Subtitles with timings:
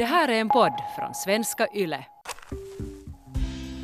[0.00, 2.04] Det här är en podd från svenska YLE.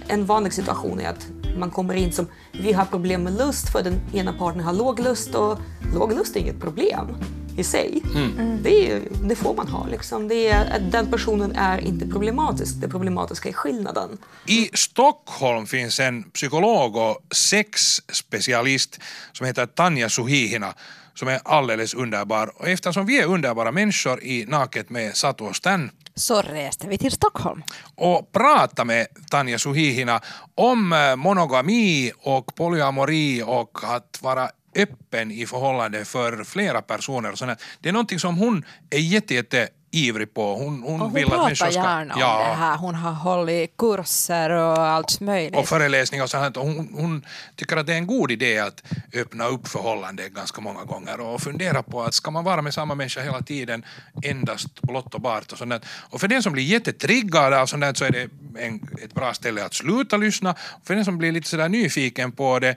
[0.08, 3.82] En vanlig situation är att man kommer in som vi har problem med lust för
[3.82, 5.58] den ena parten har låg lust och
[5.94, 7.16] låg lust är inget problem
[7.58, 8.02] i sig.
[8.14, 8.62] Mm.
[8.62, 9.86] Det, är, det, får man ha.
[9.86, 10.28] Liksom.
[10.28, 12.74] Det är, den personen är inte problematisk.
[12.80, 14.18] Det problematiska är skillnaden.
[14.46, 19.00] I Stockholm finns en psykolog och sexspecialist
[19.32, 20.74] som heter Tanja Suhihina
[21.14, 22.52] som är alldeles underbar.
[22.56, 26.98] Och eftersom vi är underbara människor i Naket med Satu och Stan så reste vi
[26.98, 27.62] till Stockholm.
[27.94, 30.20] Och pratade med Tanja Suhihina
[30.54, 37.34] om eh, monogami och polyamori och att vara öppen i förhållande för flera personer.
[37.34, 40.54] Så det är någonting som hon är jätte, jätte ivrig på.
[40.54, 41.80] Hon, hon, hon vill att människor ska...
[41.80, 42.48] gärna om ja.
[42.48, 42.76] det här.
[42.76, 45.56] Hon har hållit kurser och allt möjligt.
[45.56, 46.56] Och föreläsningar och sånt.
[46.56, 48.82] Hon, hon tycker att det är en god idé att
[49.14, 52.94] öppna upp förhållanden ganska många gånger och fundera på att ska man vara med samma
[52.94, 53.84] människa hela tiden
[54.22, 58.04] endast blott och bart och sånt Och för den som blir jättetriggad av sånt så
[58.04, 58.28] är det
[58.58, 60.54] en, ett bra ställe att sluta lyssna.
[60.84, 62.76] För den som blir lite sådär nyfiken på det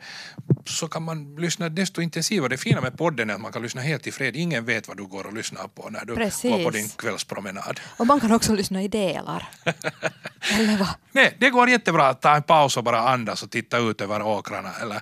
[0.66, 2.49] så kan man lyssna desto intensivare.
[2.49, 4.35] Det fina med podden är att man kan lyssna helt i fred.
[4.35, 6.51] Ingen vet vad du går och lyssnar på när du Precis.
[6.51, 7.79] går på din kvällspromenad.
[7.97, 9.49] Och man kan också lyssna i delar.
[10.53, 10.88] Eller vad?
[11.11, 14.21] Nej, det går jättebra att ta en paus och bara andas och titta ut över
[14.21, 14.69] åkrarna.
[14.81, 15.01] Eller,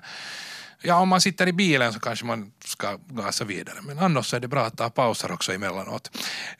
[0.82, 3.76] ja, om man sitter i bilen så kanske man ska gasa vidare.
[3.82, 6.10] Men annars är det bra att ta pauser också emellanåt.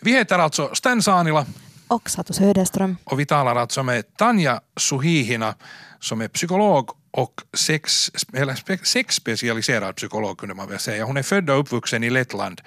[0.00, 1.46] Vi heter alltså Sten Saanila.
[1.88, 2.96] Och Satu Söderström.
[3.04, 5.54] Och vi talar alltså med Tanja Suhihina
[6.00, 11.04] som är psykolog och sex, eller sexspecialiserad psykolog kunde man väl säga.
[11.04, 12.60] Hon är född och uppvuxen i Lettland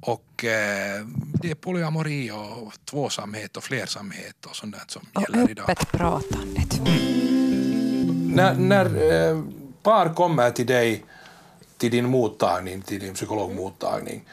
[0.00, 1.06] och eh,
[1.42, 5.64] det är polyamori och tvåsamhet och flersamhet och sånt som och gäller idag.
[5.64, 6.78] Och öppet pratandet.
[6.78, 8.30] Mm.
[8.34, 9.42] När, när eh,
[9.82, 11.04] par kommer till dig,
[11.76, 14.24] till din mottagning, till din psykologmottagning,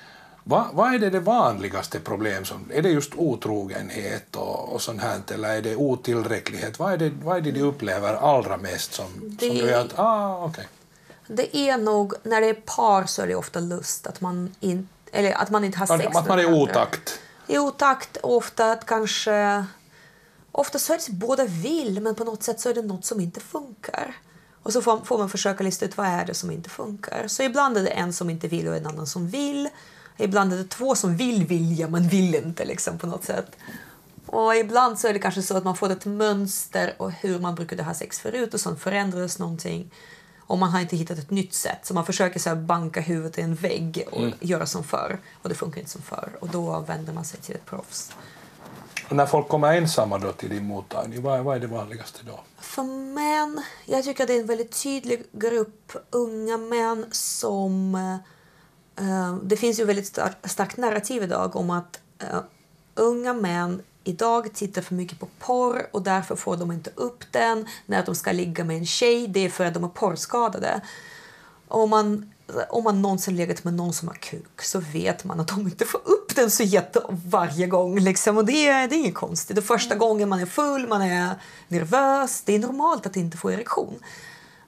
[0.44, 2.46] vad, vad är det, det vanligaste problem?
[2.46, 6.80] Som, är det just otrogenhet och, och sånt här, eller är det otillräcklighet?
[6.80, 10.00] Vad är det, vad är det de upplever allra mest som, det, som gör att,
[10.00, 10.66] ah, okay.
[11.28, 14.88] Det är nog, när det är par så är det ofta lust, att man, in,
[15.12, 17.20] eller att man inte har sex Att man är i otakt?
[17.48, 19.66] I otakt, ofta att kanske...
[20.52, 23.06] Ofta så är det så båda vill, men på något sätt så är det något
[23.06, 24.16] som inte funkar.
[24.64, 27.28] Och så får, man försöka lista ut vad är det som inte funkar.
[27.28, 29.70] Så ibland är det en som inte vill och en annan som vill.
[30.18, 33.56] Ibland är det två som vill vilja men vill inte liksom på något sätt.
[34.26, 37.56] Och ibland så är det kanske så att man får ett mönster och hur man
[37.56, 39.92] brukade ha sex förut och sen förändrades någonting
[40.52, 41.80] och man har inte hittat ett nytt sätt.
[41.84, 44.34] Så man försöker så banka huvudet i en vägg och mm.
[44.40, 47.56] göra som förr och det funkar inte som förr och då vänder man sig till
[47.56, 48.12] ett proffs.
[49.10, 52.40] Och när folk kommer ensamma då till din mottagning, vad, vad är det vanligaste då?
[52.60, 57.98] För män, jag tycker att det är en väldigt tydlig grupp unga män som
[59.02, 62.40] Eh, det finns ju väldigt starkt narrativ idag om att uh,
[62.96, 67.68] unga män idag tittar för mycket på porr och därför får de inte upp den
[67.86, 69.28] när de ska ligga med en tjej.
[69.28, 70.82] Det är för att de är porrskadade.
[71.68, 72.32] Om man,
[72.70, 75.86] om man någonsin legat med någon som har kuk så vet man att de inte
[75.86, 78.00] får upp den så jätte varje gång.
[78.00, 78.38] Liksom.
[78.38, 79.56] Och det, är, det är inget konstigt.
[79.56, 81.30] Det första gången man är full, man är
[81.68, 82.42] nervös.
[82.46, 84.00] Det är normalt att inte få erektion.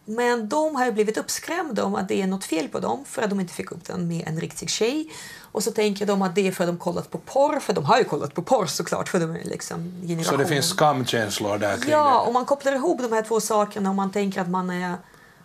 [0.05, 3.29] Men de har blivit uppskrämda om att det är något fel på dem för att
[3.29, 5.09] de inte fick upp den med en riktig tjej.
[5.41, 7.85] Och så tänker de att det är för att de kollat på porr, för de
[7.85, 9.91] har ju kollat på porr såklart, för de är liksom
[10.25, 13.89] Så det finns skamkänslor där kring Ja, och man kopplar ihop de här två sakerna
[13.89, 14.95] och man tänker att man är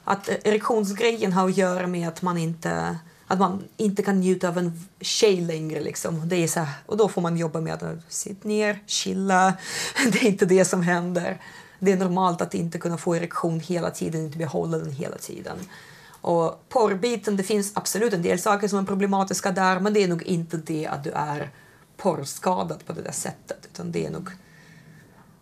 [0.04, 2.98] att erektionsgrejen har att göra med att man inte
[3.28, 5.80] att man inte kan njuta av en tjej längre.
[5.80, 6.28] Liksom.
[6.28, 9.54] Det är så här, och då får man jobba med att sitta ner, chilla.
[10.12, 11.40] Det är inte det som händer.
[11.78, 15.56] Det är normalt att inte kunna få erektion hela tiden, inte behålla den hela tiden.
[16.20, 20.08] Och porrbiten, det finns absolut en del saker som är problematiska där, men det är
[20.08, 21.50] nog inte det att du är
[21.96, 24.30] porrskadad på det där sättet, utan det är nog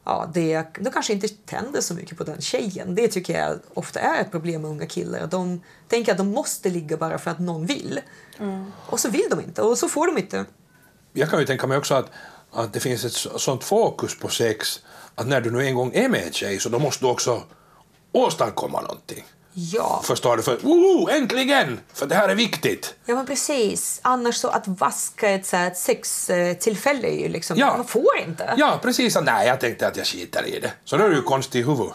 [0.07, 2.95] ja, det, de kanske inte tänder så mycket på den tjejen.
[2.95, 5.27] Det tycker jag ofta är ett problem med unga killar.
[5.27, 8.01] De tänker att de måste ligga bara för att någon vill.
[8.39, 8.73] Mm.
[8.87, 10.45] Och så vill de inte, och så får de inte.
[11.13, 12.11] Jag kan ju tänka mig också att,
[12.53, 14.81] att det finns ett sånt fokus på sex
[15.17, 17.43] att när du nu en gång är med en tjej så då måste du också
[18.13, 19.25] åstadkomma någonting.
[19.53, 20.01] Ja.
[20.05, 20.43] Förstår du?
[20.43, 21.81] För woho, äntligen!
[21.93, 22.95] För det här är viktigt.
[23.07, 24.01] Ja, men precis.
[24.03, 27.57] Annars så att vaska ett, så här, ett sextillfälle är ju liksom...
[27.59, 27.77] Ja.
[27.77, 28.55] Man får inte.
[28.57, 29.17] Ja, precis.
[29.23, 30.73] Nej, jag tänkte att jag skiter i det.
[30.85, 31.93] Så då är du ju konstig i huvudet.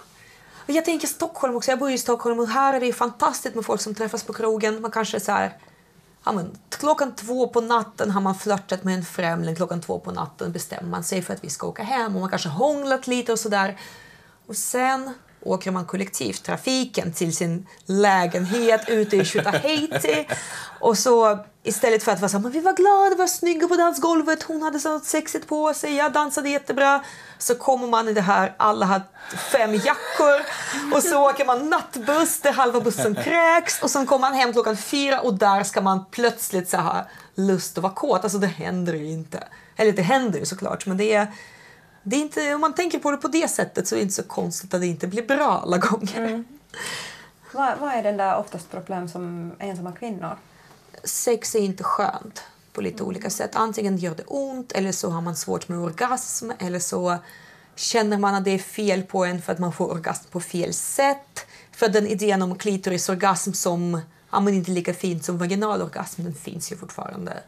[0.65, 1.71] Jag tänker Stockholm också.
[1.71, 4.81] Jag bor i Stockholm och här är det fantastiskt med folk som träffas på krogen.
[4.81, 5.57] Man kanske så här
[6.23, 9.55] ja, men, klockan två på natten har man flörtat med en främling.
[9.55, 12.29] Klockan två på natten bestämmer man sig för att vi ska åka hem och man
[12.29, 13.79] kanske hånglat lite och sådär.
[14.47, 20.27] Och sen åker man kollektivtrafiken till sin lägenhet ute i Tjutaheiti.
[20.79, 23.75] Och så istället för att vara så men vi var glada, vi var snygga på
[23.75, 27.03] dansgolvet, hon hade sånt sexigt på sig, jag dansade jättebra.
[27.37, 29.01] Så kommer man i det här, alla har
[29.51, 30.41] fem jackor
[30.93, 34.77] och så åker man nattbuss där halva bussen kräks och sen kommer man hem klockan
[34.77, 37.05] fyra och där ska man plötsligt så här
[37.35, 38.23] lust att vara kåt.
[38.23, 39.43] Alltså det händer ju inte.
[39.75, 41.27] Eller det händer ju såklart, men det är
[42.03, 44.15] det är inte, om man tänker på det på det sättet så är det inte
[44.15, 46.25] så konstigt att det inte blir bra alla gånger.
[46.25, 46.45] Mm.
[47.53, 50.37] Vad, vad är den där oftast problem som ensamma kvinnor?
[51.03, 52.43] Sex är inte skönt
[52.73, 53.07] på lite mm.
[53.07, 53.55] olika sätt.
[53.55, 57.17] Antingen gör det ont eller så har man svårt med orgasm eller så
[57.75, 60.73] känner man att det är fel på en för att man får orgasm på fel
[60.73, 61.45] sätt.
[61.71, 64.01] För den idén om klitorisorgasm som
[64.31, 67.43] ja, men inte lika fint som vaginalorgasm, den finns ju fortfarande.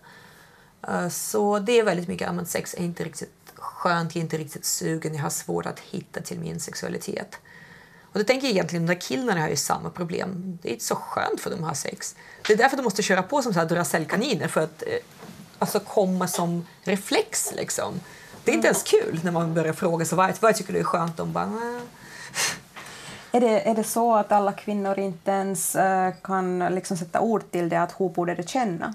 [0.89, 4.38] Uh, så det är väldigt mycket, ja, sex är inte riktigt skönt, jag är inte
[4.38, 7.38] riktigt sugen, jag har svårt att hitta till min sexualitet.
[8.01, 10.57] Och då tänker jag egentligen, de där killarna har ju samma problem.
[10.62, 12.15] Det är inte så skönt för dem att ha sex.
[12.48, 14.94] Det är därför de måste köra på som Duracellkaniner för att eh,
[15.60, 18.00] alltså komma som reflex liksom.
[18.44, 20.83] Det är inte ens kul när man börjar fråga sig vad, vad tycker du är
[20.83, 21.18] skönt.
[21.18, 21.81] De bara, Nä.
[23.36, 27.51] Är det, är det så att alla kvinnor inte ens uh, kan liksom sätta ord
[27.51, 28.94] till det, att hur borde det känna?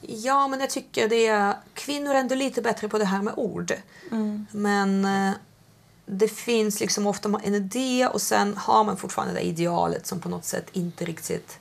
[0.00, 3.34] Ja, men jag tycker det är, kvinnor är ändå lite bättre på det här med
[3.36, 3.72] ord.
[4.10, 4.46] Mm.
[4.50, 5.34] Men eh,
[6.06, 10.28] det finns liksom ofta en idé och sen har man fortfarande det idealet som på
[10.28, 11.58] något sätt inte riktigt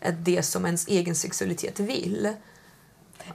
[0.00, 2.34] är det som ens egen sexualitet vill.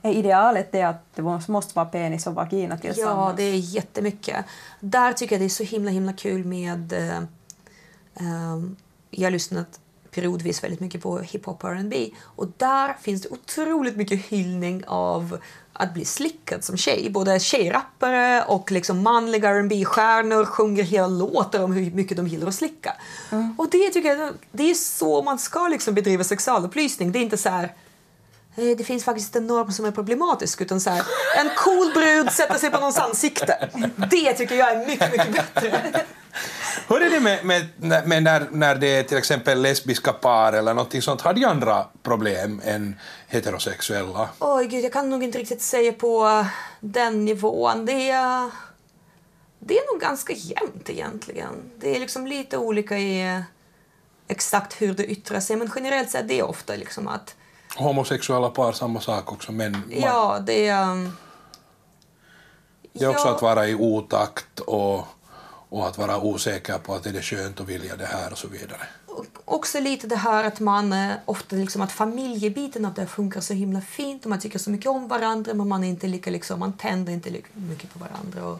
[0.01, 3.17] Är idealet det att det måste vara penis och vagina tillsammans?
[3.29, 4.45] Ja, det är jättemycket.
[4.79, 6.93] Där tycker jag det är så himla himla kul med...
[6.93, 7.17] Eh,
[8.15, 8.61] eh,
[9.09, 9.79] jag har lyssnat
[10.17, 15.37] periodvis väldigt mycket på hiphop och R&B och där finns det otroligt mycket hyllning av
[15.73, 17.09] att bli slickad som tjej.
[17.09, 22.47] Både tjejrappare och liksom manliga rb stjärnor sjunger hela låtar om hur mycket de gillar
[22.47, 22.93] att slicka.
[23.31, 23.55] Mm.
[23.57, 27.11] Och det tycker jag, det är så man ska liksom bedriva sexualupplysning.
[27.11, 27.73] Det är inte så här
[28.55, 30.61] eh, det finns faktiskt en norm som är problematisk.
[30.61, 31.03] Utan så här,
[31.37, 33.69] en cool brud sätter sig på någons ansikte.
[34.11, 36.05] Det tycker jag är mycket, mycket bättre.
[36.87, 37.67] Hur är det med, med,
[38.07, 41.21] med, när, när det är till exempel lesbiska par eller någonting sånt?
[41.21, 44.29] Har de andra problem än heterosexuella?
[44.39, 46.45] Oj, gud, jag kan nog inte riktigt säga på
[46.79, 47.85] den nivån.
[47.85, 48.51] Det är,
[49.59, 51.71] det är nog ganska jämnt egentligen.
[51.77, 53.41] Det är liksom lite olika i
[54.27, 57.35] exakt hur det yttrar sig, men generellt sett det är ofta liksom att...
[57.75, 59.83] Homosexuella par, samma sak också, men...
[59.89, 60.91] Ja, det är...
[60.91, 61.17] Um,
[62.93, 63.35] det är också ja.
[63.35, 65.07] att vara i otakt och
[65.69, 68.47] och att vara osäker på att är det skönt att vilja det här och så
[68.47, 68.81] vidare.
[69.45, 73.53] Också lite det här att man eh, ofta liksom att familjebiten att det funkar så
[73.53, 76.59] himla fint och man tycker så mycket om varandra men man är inte lika liksom,
[76.59, 78.59] man tänder inte lika mycket på varandra och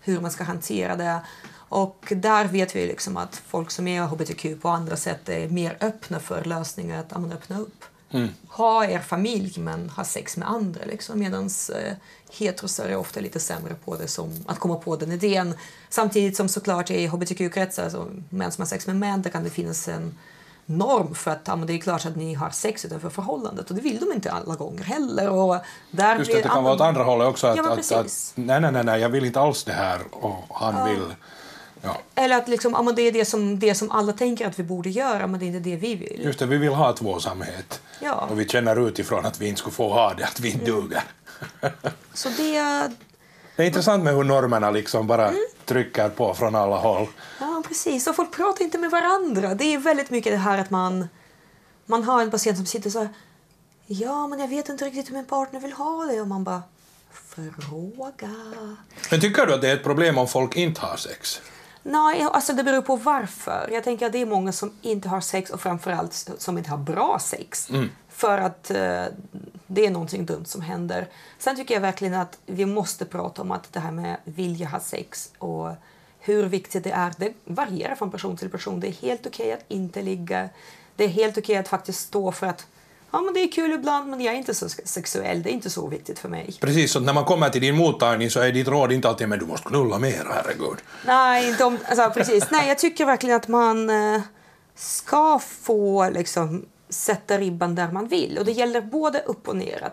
[0.00, 1.20] hur man ska hantera det.
[1.52, 5.76] Och där vet vi liksom att folk som är hbtq på andra sätt är mer
[5.80, 7.84] öppna för lösningar, att man öppna upp.
[8.10, 8.28] Mm.
[8.48, 11.18] Ha er familj men ha sex med andra liksom.
[11.18, 11.94] Medan eh,
[12.30, 15.54] heterosar är ofta lite sämre på det som att komma på den idén.
[15.88, 19.50] Samtidigt som såklart i hbtq-kretsar, alltså män som har sex med män, där kan det
[19.50, 20.18] finnas en
[20.66, 23.82] norm för att ja, det är klart att ni har sex utanför förhållandet och det
[23.82, 25.30] vill de inte alla gånger heller.
[25.30, 25.56] Och
[25.90, 27.46] där Just det, det kan vara åt andra hållet också.
[27.46, 30.76] Att, ja, att, att, nej, nej, nej, jag vill inte alls det här och han
[30.76, 30.84] ja.
[30.84, 31.14] vill
[31.82, 31.96] Ja.
[32.14, 34.90] Eller att liksom, ja, det är det som, det som alla tänker att vi borde
[34.90, 36.20] göra, men det är inte det vi vill.
[36.24, 37.80] Just det, vi vill ha tvåsamhet.
[38.00, 38.28] Ja.
[38.30, 40.80] Och vi känner utifrån att vi inte skulle få ha det, att vi inte mm.
[40.80, 41.02] duger.
[42.14, 42.90] Så det...
[43.56, 45.40] Det är intressant med hur normerna liksom bara mm.
[45.64, 47.06] trycker på från alla håll.
[47.40, 48.06] Ja, precis.
[48.06, 49.54] Och folk pratar inte med varandra.
[49.54, 51.08] Det är väldigt mycket det här att man,
[51.86, 53.08] man har en patient som sitter så här,
[53.92, 56.20] Ja, men jag vet inte riktigt hur min partner vill ha det.
[56.20, 56.62] Och man bara,
[57.10, 58.30] fråga.
[59.10, 61.40] Men tycker du att det är ett problem om folk inte har sex?
[61.82, 63.68] Nej, alltså det beror på varför.
[63.72, 66.78] Jag tänker att det är många som inte har sex och framförallt som inte har
[66.78, 67.70] bra sex.
[67.70, 67.88] Mm.
[68.08, 69.04] För att eh,
[69.66, 71.08] det är någonting dumt som händer.
[71.38, 74.80] Sen tycker jag verkligen att vi måste prata om att det här med vilja ha
[74.80, 75.70] sex och
[76.18, 77.12] hur viktigt det är.
[77.16, 78.80] Det varierar från person till person.
[78.80, 80.48] Det är helt okej okay att inte ligga.
[80.96, 82.66] Det är helt okej okay att faktiskt stå för att
[83.10, 85.70] ja, men det är kul ibland men jag är inte så sexuell, det är inte
[85.70, 86.56] så viktigt för mig.
[86.60, 89.38] Precis, så när man kommer till din mottagning så är ditt råd inte alltid men
[89.38, 90.78] du måste knulla mer, herregud.
[91.06, 92.50] Nej, inte om, alltså, precis.
[92.50, 94.20] Nej, jag tycker verkligen att man eh,
[94.74, 99.92] ska få liksom sätta ribban där man vill och det gäller både upp och ner.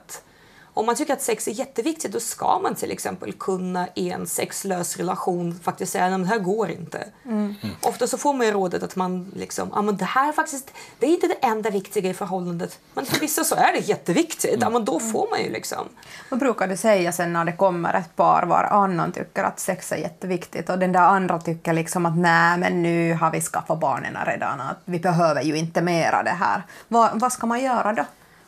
[0.77, 4.27] Om man tycker att sex är jätteviktigt då ska man till exempel kunna i en
[4.27, 7.07] sexlös relation faktiskt säga att det här går inte.
[7.25, 7.55] Mm.
[7.81, 11.05] Ofta så får man ju rådet att man liksom, ja men det här faktiskt, det
[11.05, 12.79] är inte det enda viktiga i förhållandet.
[12.93, 14.57] Men för vissa så är det jätteviktigt.
[14.61, 15.87] Ja men då får man ju liksom.
[16.29, 19.91] Vad brukar du säga sen när det kommer ett par var annan tycker att sex
[19.91, 23.79] är jätteviktigt och den där andra tycker liksom att nej men nu har vi skaffat
[23.79, 26.63] barnen redan, att vi behöver ju inte mera det här.
[26.87, 28.05] Vad, vad ska man göra då?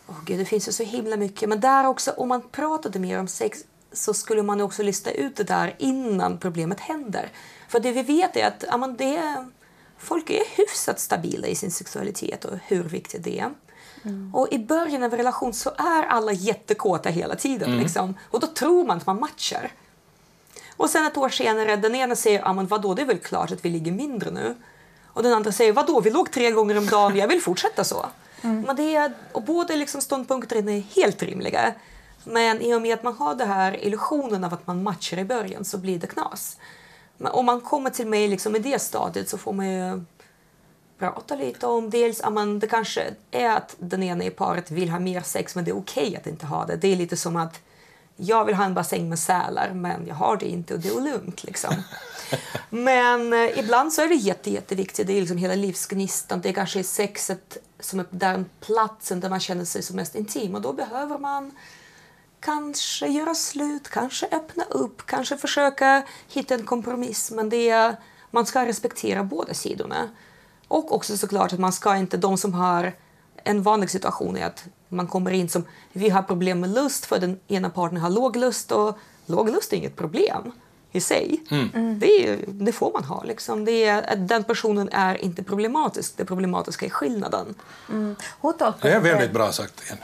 [0.09, 1.49] Oh, Gud, det finns ju så himla mycket.
[1.49, 3.59] Men där också, om man pratade mer om sex
[3.93, 7.31] så skulle man också lista ut det där innan problemet händer.
[7.67, 9.47] För det vi vet är att ja, det är,
[9.97, 13.51] folk är hyfsat stabila i sin sexualitet och hur viktigt det är.
[14.03, 14.35] Mm.
[14.35, 17.69] Och i början av en relation så är alla jättekåta hela tiden.
[17.69, 17.81] Mm.
[17.81, 18.17] Liksom.
[18.29, 19.71] Och då tror man att man matchar.
[20.77, 23.51] Och sen ett år senare, den ena säger ja, men vadå, det är väl klart
[23.51, 24.55] att vi ligger mindre nu.
[25.05, 28.05] Och den andra säger vadå, vi låg tre gånger om dagen, jag vill fortsätta så.
[28.41, 28.61] Mm.
[28.61, 31.73] Men det är, och båda liksom ståndpunkterna är helt rimliga.
[32.23, 35.25] Men i och med att man har den här illusionen av att man matchar i
[35.25, 36.57] början så blir det knas.
[37.17, 40.03] Men om man kommer till mig liksom i det stadiet så får man ju
[40.99, 44.89] prata lite om dels att man, det kanske är att den ena i paret vill
[44.89, 46.75] ha mer sex men det är okej okay att inte ha det.
[46.75, 47.61] Det är lite som att
[48.21, 51.01] jag vill ha en bassäng med sälar men jag har det inte och det är
[51.01, 51.43] lugnt.
[51.43, 51.75] Liksom.
[52.69, 55.07] men eh, ibland så är det jätte, jätteviktigt.
[55.07, 56.41] Det är liksom hela livsgnistan.
[56.41, 60.55] Det är kanske sexet som är den platsen där man känner sig som mest intim
[60.55, 61.51] och då behöver man
[62.39, 67.31] kanske göra slut, kanske öppna upp, kanske försöka hitta en kompromiss.
[67.31, 67.95] Men det är,
[68.31, 70.09] man ska respektera båda sidorna.
[70.67, 72.93] Och också såklart att man ska inte, de som har
[73.49, 77.19] en vanlig situation är att man kommer in som vi har problem med lust för
[77.19, 80.51] den ena partnern har låg lust och låg lust är inget problem
[80.91, 81.43] i sig.
[81.51, 81.69] Mm.
[81.73, 81.99] mm.
[81.99, 83.23] Det, är, det, får man ha.
[83.23, 83.65] Liksom.
[83.65, 86.17] Det är, den personen är inte problematisk.
[86.17, 87.55] Det problematiska är skillnaden.
[87.89, 88.15] Mm.
[88.81, 89.83] det är väldigt bra sagt.
[89.85, 89.97] Igen.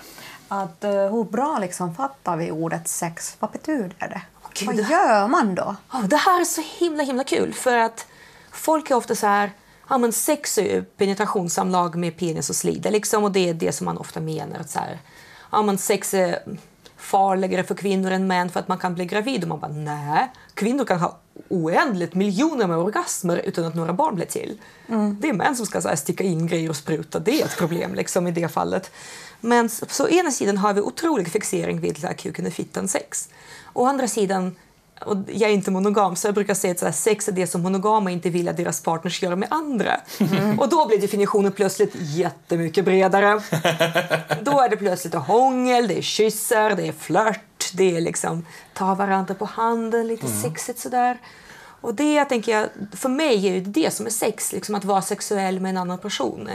[0.48, 3.36] Att, uh, hur bra liksom fattar vi ordet sex?
[3.40, 4.22] Vad betyder det?
[4.54, 5.75] Gud, Vad gör man då?
[5.94, 7.54] Oh, det här är så himla himla kul.
[7.54, 8.08] För att
[8.52, 9.52] folk är ofta så här
[9.89, 13.72] ja, men sex är ju penetrationssamlag med penis och slida liksom, och det är det
[13.72, 14.60] som man ofta menar.
[14.60, 15.00] Att så här,
[15.51, 16.39] ja, men sex är
[16.98, 19.44] farligare för kvinnor än män för att man kan bli gravid.
[19.44, 24.15] Och man bara, nej, kvinnor kan ha oändligt miljoner med orgasmer utan att några barn
[24.15, 24.62] blir till.
[24.89, 25.18] Mm.
[25.20, 27.20] Det är män som ska så här, sticka in grejer och spruta.
[27.20, 28.92] Det är ett problem liksom, i det fallet.
[29.42, 32.88] Men så, så ena sidan har vi otrolig fixering vid så här, kuken och fittan
[32.88, 33.30] sex.
[33.74, 34.56] Å andra sidan
[35.02, 38.12] och jag är inte monogam, så jag brukar säga att sex är det som monogama
[38.12, 40.02] inte vill att deras partners gör med andra.
[40.20, 40.60] Mm.
[40.60, 43.42] Och då blir definitionen plötsligt jättemycket bredare.
[44.42, 48.96] då är det plötsligt hångel, det är kyssar, det är flört, det är liksom ta
[48.96, 50.42] varandra på handen, lite mm.
[50.42, 51.18] sexigt sådär.
[51.82, 55.02] Och det tänker jag, för mig är det det som är sex, liksom att vara
[55.02, 56.50] sexuell med en annan person.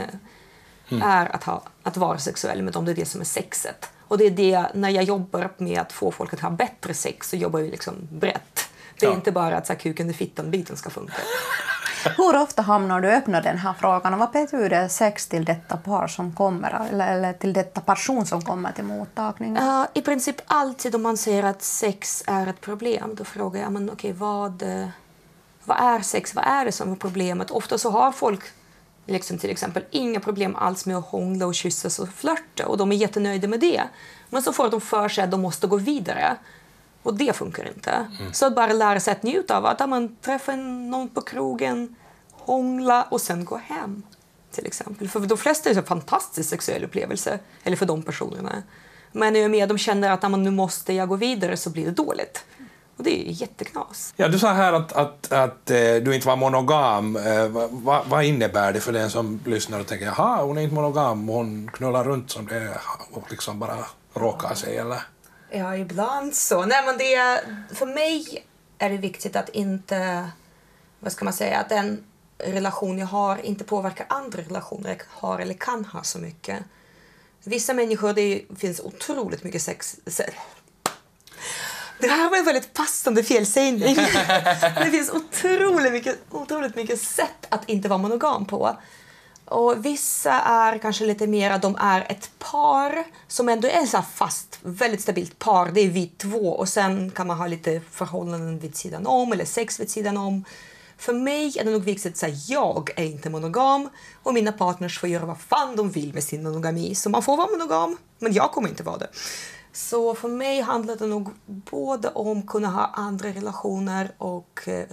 [0.89, 1.03] Mm.
[1.03, 3.89] Är att, ha, att vara sexuell med dem, det är det som är sexet.
[4.11, 7.29] Och det är det, när jag jobbar med att få folk att ha bättre sex
[7.29, 8.69] så jobbar vi liksom brett.
[8.99, 9.15] Det är ja.
[9.15, 11.13] inte bara att så här, kuken i fittan-biten ska funka.
[12.17, 14.13] Hur ofta hamnar du öppna den här frågan?
[14.13, 18.41] Och vad betyder sex till detta par som kommer, eller, eller till detta person som
[18.41, 19.63] kommer till mottagningen?
[19.63, 23.71] Uh, I princip alltid om man säger att sex är ett problem, då frågar jag
[23.71, 24.63] men, okay, vad,
[25.63, 26.35] vad är sex?
[26.35, 27.51] Vad är det som är problemet?
[27.51, 28.43] Ofta så har folk
[29.05, 32.91] liksom till exempel inga problem alls med att hångla och kyssas och flörta och de
[32.91, 33.83] är jättenöjda med det.
[34.29, 36.37] Men så får de för sig att de måste gå vidare.
[37.03, 37.91] Och det funkar inte.
[37.91, 38.33] Mm.
[38.33, 40.57] Så att bara lära sig att njuta av att man träffar
[40.89, 41.95] någon på krogen,
[42.31, 44.03] hångla och sen gå hem.
[44.51, 45.09] Till exempel.
[45.09, 48.63] För de flesta är det en fantastisk sexuell upplevelse, eller för de personerna.
[49.11, 51.85] Men i och med att de känner att nu måste jag gå vidare så blir
[51.85, 52.45] det dåligt.
[53.01, 54.13] Och det är jätteknas.
[54.17, 57.15] Ja, du sa här att, att, att eh, du inte var monogam.
[57.15, 60.75] Eh, vad, vad innebär det för den som lyssnar och tänker jaha, hon är inte
[60.75, 62.77] monogam, hon knullar runt som det
[63.11, 63.77] och liksom bara
[64.13, 65.01] råkar sig, eller?
[65.51, 66.65] Ja, ibland så.
[66.65, 67.41] Nej, men det
[67.75, 68.45] för mig
[68.77, 70.29] är det viktigt att inte,
[70.99, 72.03] vad ska man säga, att den
[72.37, 76.59] relation jag har inte påverkar andra relationer jag har eller kan ha så mycket.
[77.43, 79.97] Vissa människor, det finns otroligt mycket sex,
[82.01, 83.95] det här var en väldigt passande felsägning.
[84.75, 88.77] det finns otroligt mycket, otroligt mycket sätt att inte vara monogam på.
[89.45, 94.59] Och vissa är kanske lite mer de är ett par som ändå är så fast,
[94.61, 95.71] väldigt stabilt par.
[95.71, 99.45] Det är vi två och sen kan man ha lite förhållanden vid sidan om eller
[99.45, 100.45] sex vid sidan om.
[100.97, 103.89] För mig är det nog viktigt att jag är inte monogam
[104.23, 106.95] och mina partners får göra vad fan de vill med sin monogami.
[106.95, 109.09] Så man får vara monogam, men jag kommer inte vara det.
[109.73, 114.85] Så för mig handlar det nog både om att kunna ha andra relationer och eh,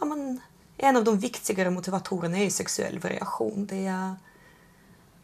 [0.00, 0.40] ja, men,
[0.76, 3.66] en av de viktigare motivatorerna är sexuell variation.
[3.66, 4.14] Det är,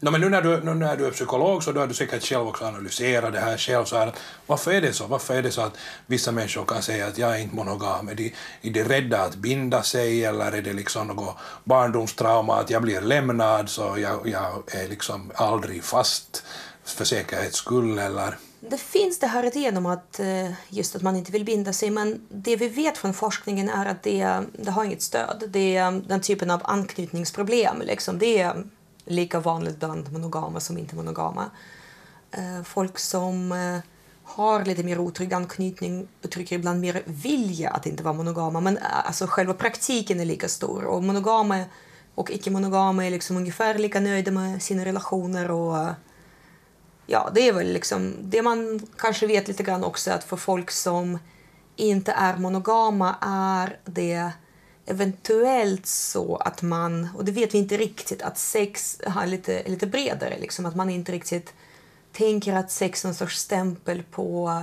[0.05, 2.25] No, men nu när du, nu när du är psykolog så då har du säkert
[2.25, 3.85] själv också analyserat det här själv.
[3.85, 4.13] Så här,
[4.47, 5.07] varför är det så?
[5.07, 8.09] Varför är det så att vissa människor kan säga att jag är inte monogam?
[8.09, 12.71] Är de, är de rädda att binda sig eller är det liksom något barndomstrauma att
[12.71, 16.45] jag blir lämnad så jag, jag är liksom aldrig fast
[16.85, 18.39] för säkerhets skull eller?
[18.71, 21.91] Det finns det här idén om att eh, just att man inte vill binda sig
[21.91, 25.45] men det vi vet från forskningen är att det, det har inget stöd.
[25.49, 27.83] Det är eh, den typen av anknytningsproblem.
[27.85, 28.19] Liksom.
[28.19, 28.65] Det är
[29.05, 31.51] lika vanligt bland monogama som inte monogama.
[32.31, 33.55] Eh, folk som
[34.25, 39.27] har lite mer otrygg anknytning uttrycker ibland mer vilja att inte vara monogama men alltså
[39.27, 40.85] själva praktiken är lika stor.
[40.85, 41.65] Och monogama
[42.15, 45.95] och icke-monogama är liksom ungefär lika nöjda med sina relationer och
[47.07, 50.71] ja, det är väl liksom det man kanske vet lite grann också att för folk
[50.71, 51.19] som
[51.77, 54.31] inte är monogama är det
[54.87, 59.87] eventuellt så att man, och det vet vi inte riktigt, att sex är lite, lite
[59.87, 60.39] bredare.
[60.39, 61.55] Liksom, att man inte riktigt
[62.13, 64.63] tänker att sex är någon sorts stämpel på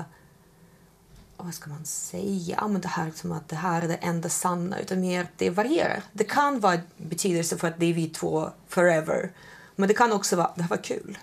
[1.38, 4.80] vad ska man säga, men det här som att det här är det enda sanna,
[4.80, 6.04] utan mer att det varierar.
[6.12, 9.32] Det kan vara betydelse för att det är vi två forever,
[9.76, 11.18] men det kan också vara det här var kul.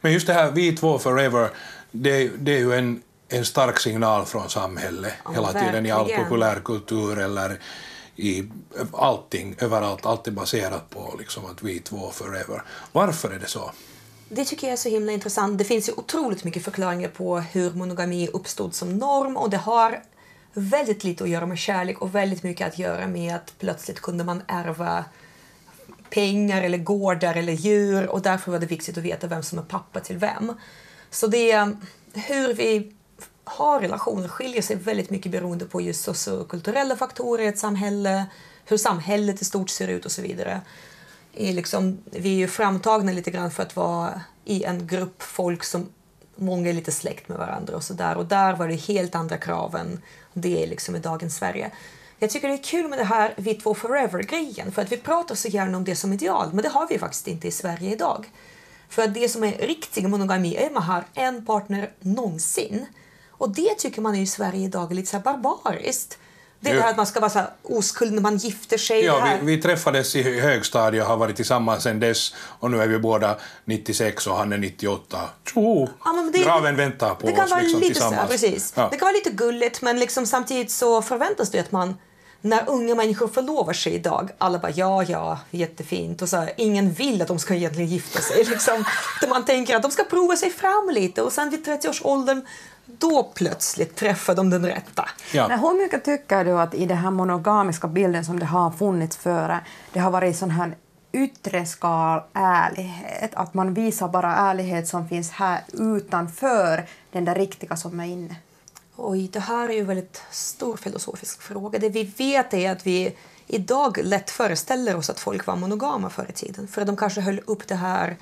[0.00, 1.50] Men just det här vi två forever,
[1.90, 5.86] det, det är ju en en stark signal från samhället ja, hela tiden verkligen.
[5.86, 7.60] i all populärkultur eller
[8.16, 8.44] i
[8.92, 12.62] allting, överallt, allt är baserat på liksom att vi två forever.
[12.92, 13.70] Varför är det så?
[14.28, 15.58] Det tycker jag är så himla intressant.
[15.58, 20.02] Det finns ju otroligt mycket förklaringar på hur monogami uppstod som norm och det har
[20.52, 24.24] väldigt lite att göra med kärlek och väldigt mycket att göra med att plötsligt kunde
[24.24, 25.04] man ärva
[26.10, 29.62] pengar eller gårdar eller djur och därför var det viktigt att veta vem som är
[29.62, 30.52] pappa till vem.
[31.10, 31.76] Så det är mm,
[32.12, 32.92] hur vi
[33.44, 38.26] har relationer skiljer sig väldigt mycket beroende på just sociokulturella faktorer i ett samhälle,
[38.64, 40.60] hur samhället i stort ser ut och så vidare.
[41.34, 45.64] Är liksom, vi är ju framtagna lite grann för att vara i en grupp folk
[45.64, 45.88] som
[46.36, 48.16] många är lite släkt med varandra och så där.
[48.16, 51.70] Och där var det helt andra krav än det är liksom i dagens Sverige.
[52.18, 55.34] Jag tycker det är kul med det här vi två forever-grejen för att vi pratar
[55.34, 58.30] så gärna om det som ideal men det har vi faktiskt inte i Sverige idag.
[58.88, 62.86] För att det som är riktig monogami är att man har en partner någonsin.
[63.30, 66.18] Och det tycker man i Sverige idag är lite så barbariskt.
[66.60, 69.04] Det är det här att man ska vara så oskuld när man gifter sig.
[69.04, 72.86] Ja, vi, vi, träffades i högstadiet och har varit tillsammans sedan dess och nu är
[72.86, 75.18] vi båda 96 och han är 98.
[75.54, 75.88] Tjo!
[76.04, 78.22] Ja, det, Graven väntar på det kan oss vara liksom, lite tillsammans.
[78.22, 78.72] Så, precis.
[78.76, 78.88] Ja.
[78.90, 81.94] Det kan vara lite gulligt men liksom samtidigt så förväntas det att man
[82.40, 86.92] när unga människor förlovar sig idag, alla bara ja, ja, jättefint och så här, ingen
[86.92, 88.44] vill att de ska egentligen gifta sig.
[88.50, 88.84] Liksom.
[89.28, 92.42] Man tänker att de ska prova sig fram lite och sen vid 30-årsåldern
[92.86, 95.08] då plötsligt träffar de den rätta.
[95.32, 95.48] Ja.
[95.48, 99.16] Men hur mycket tycker du att i den här monogamiska bilden som det har funnits
[99.16, 99.60] före,
[99.92, 100.76] det har varit sån här
[101.12, 107.76] yttre skal ärlighet, att man visar bara ärlighet som finns här utanför den där riktiga
[107.76, 108.36] som är inne?
[109.00, 111.78] Oj, det här är ju en väldigt stor filosofisk fråga.
[111.78, 116.26] Det vi vet är att vi idag lätt föreställer oss att folk var monogama förr
[116.28, 116.68] i tiden.
[116.68, 118.16] För att de kanske höll upp det här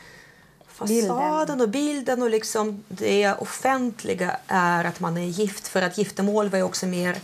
[0.69, 5.69] fasaden och bilden och liksom det offentliga är att man är gift.
[5.69, 7.17] För att giftermål var ju också mer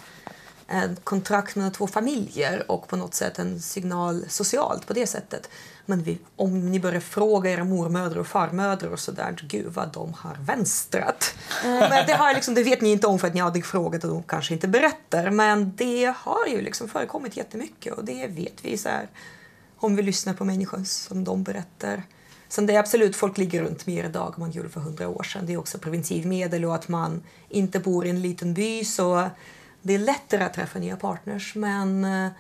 [0.67, 5.49] en kontrakt mellan två familjer och på något sätt en signal socialt på det sättet.
[5.87, 10.13] Men vi, om ni börjar fråga era mormödrar och farmödrar och sådär, gud vad de
[10.15, 11.35] har vänstrat.
[11.63, 14.11] Men det, har liksom, det vet ni inte om för att ni aldrig frågat och
[14.11, 15.31] de kanske inte berättar.
[15.31, 19.09] Men det har ju liksom förekommit jättemycket och det vet vi så här,
[19.77, 22.03] om vi lyssnar på människor som de berättar.
[22.49, 25.23] Sen det är absolut, folk ligger runt mer idag än man gjorde för hundra år
[25.23, 25.47] sedan.
[25.47, 29.31] Det är också preventivmedel och att man inte bor i en liten by så
[29.83, 31.55] det är lättare att träffa nya partners.
[31.55, 32.31] Men, eh,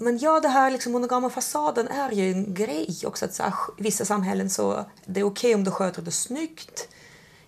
[0.00, 3.24] men ja, det här liksom monogama fasaden är ju en grej också.
[3.24, 6.10] Att så här, I vissa samhällen så det är okej okay om du sköter det
[6.10, 6.88] snyggt.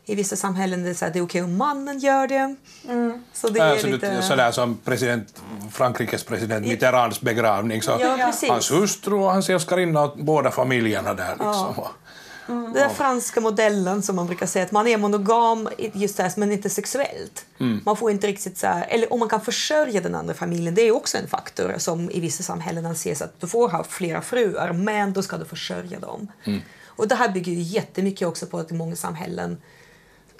[0.04, 2.56] I vissa samhällen är det, så här, det är okej okay om mannen gör det.
[2.88, 3.24] Mm.
[3.32, 4.22] Så det är lite...
[4.22, 5.42] Sådär som president,
[5.72, 7.82] Frankrikes president Mitterrands begravning.
[7.82, 11.30] Så ja, hans hustru och hans älskarinna och båda familjerna där.
[11.30, 11.74] Liksom.
[11.76, 11.90] Ja.
[12.50, 12.72] Mm.
[12.72, 16.70] Den franska modellen som man brukar säga att man är monogam just här, men inte
[16.70, 17.46] sexuellt.
[17.58, 17.80] Mm.
[17.84, 20.82] Man får inte riktigt så här, eller om man kan försörja den andra familjen, det
[20.82, 24.72] är också en faktor som i vissa samhällen anses att du får ha flera fruar,
[24.72, 26.28] men då ska du försörja dem.
[26.44, 26.60] Mm.
[26.86, 29.62] Och det här bygger ju jättemycket också på att i många samhällen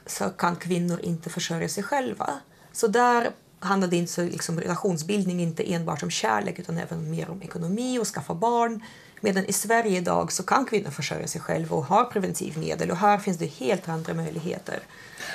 [0.07, 2.40] så kan kvinnor inte försörja sig själva.
[2.73, 7.31] Så där handlar det inte så, liksom, relationsbildning inte enbart om kärlek utan även mer
[7.31, 8.83] om ekonomi och skaffa barn.
[9.20, 13.18] Medan i Sverige idag så kan kvinnor försörja sig själva och har preventivmedel och här
[13.18, 14.80] finns det helt andra möjligheter.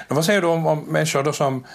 [0.07, 1.65] vad säger du om, om människor som,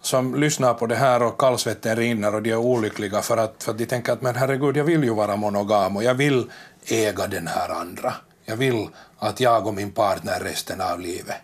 [0.00, 3.72] som lyssnar på det här och kallsvetten rinner och de är olyckliga för att, för
[3.72, 6.50] att de tänker att men herregud, jag vill ju vara monogam och jag vill
[6.84, 8.14] äga den här andra.
[8.44, 11.36] jag vill att jag och min partner resten av livet?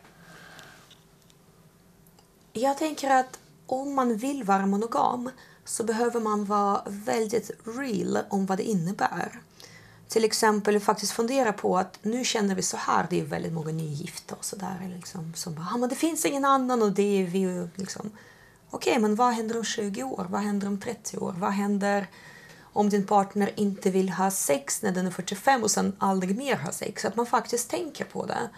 [2.52, 5.30] Jag tänker att om man vill vara monogam
[5.64, 9.40] så behöver man vara väldigt real om vad det innebär.
[10.08, 13.72] Till exempel faktiskt fundera på att nu känner vi så här, det är väldigt många
[13.72, 14.92] nygifta och sådär.
[14.96, 18.10] Liksom, som bara, ah, men det finns ingen annan och det är vi liksom.
[18.70, 20.26] Okej, okay, men vad händer om 20 år?
[20.30, 21.34] Vad händer om 30 år?
[21.38, 22.06] Vad händer
[22.62, 26.56] om din partner inte vill ha sex när den är 45 och sen aldrig mer
[26.56, 27.04] ha sex?
[27.04, 28.50] Att man faktiskt tänker på det.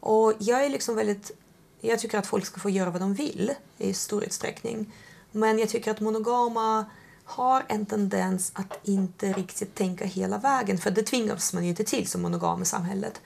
[0.00, 1.32] Och jag är liksom väldigt
[1.80, 4.92] jag tycker att folk ska få göra vad de vill i stor utsträckning.
[5.32, 6.86] Men jag tycker att monogama
[7.28, 11.84] har en tendens att inte riktigt tänka hela vägen, för det tvingas man ju inte
[11.84, 13.20] till som monogam i samhället.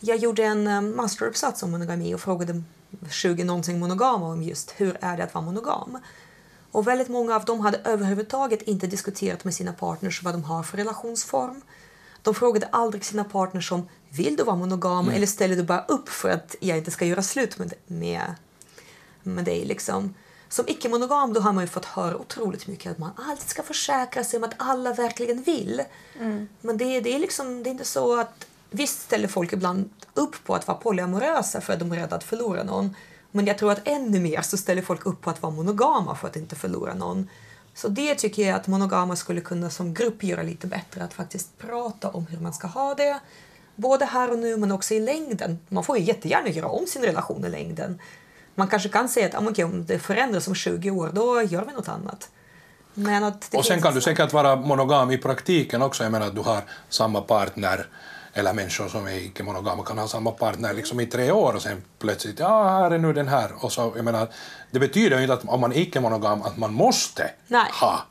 [0.00, 2.62] Jag gjorde en eh, masteruppsats om monogami och frågade
[3.10, 5.98] 20 någonting monogama om just hur är det att vara monogam.
[6.72, 10.62] Och väldigt många av dem hade överhuvudtaget inte diskuterat med sina partners vad de har
[10.62, 11.60] för relationsform.
[12.22, 15.14] De frågade aldrig sina partners om vill du vara monogam mm.
[15.14, 18.34] eller ställer du bara upp för att jag inte ska göra slut med, med,
[19.22, 19.64] med dig?
[19.64, 20.14] Liksom.
[20.48, 24.24] Som icke-monogam då har man ju fått höra otroligt mycket att man alltid ska försäkra
[24.24, 25.82] sig om att alla verkligen vill.
[26.20, 26.48] Mm.
[26.60, 28.46] Men det, det, är liksom, det är inte så att...
[28.70, 32.24] Visst ställer folk ibland upp på att vara polyamorösa för att de är rädda att
[32.24, 32.94] förlora någon.
[33.30, 36.28] Men jag tror att ännu mer så ställer folk upp på att vara monogama för
[36.28, 37.28] att inte förlora någon.
[37.74, 41.58] Så det tycker jag att monogama skulle kunna som grupp göra lite bättre, att faktiskt
[41.58, 43.20] prata om hur man ska ha det.
[43.74, 45.58] Både här och nu men också i längden.
[45.68, 47.98] Man får ju jättegärna göra om sin relation i längden.
[48.58, 51.64] Man kanske kan säga att ah, okay, om det förändras om 20 år, då gör
[51.64, 52.28] vi något annat.
[52.94, 56.02] Men att och sen kan du säkert vara monogam i praktiken också.
[56.02, 57.86] Jag menar att du har samma partner
[58.32, 61.82] eller människor som är icke-monogama kan ha samma partner liksom i tre år och sen
[61.98, 63.50] plötsligt, ja, här är nu den här.
[63.64, 64.28] Och så, jag menar,
[64.70, 67.70] det betyder ju inte att om man är icke-monogam att man måste Nej.
[67.72, 68.04] ha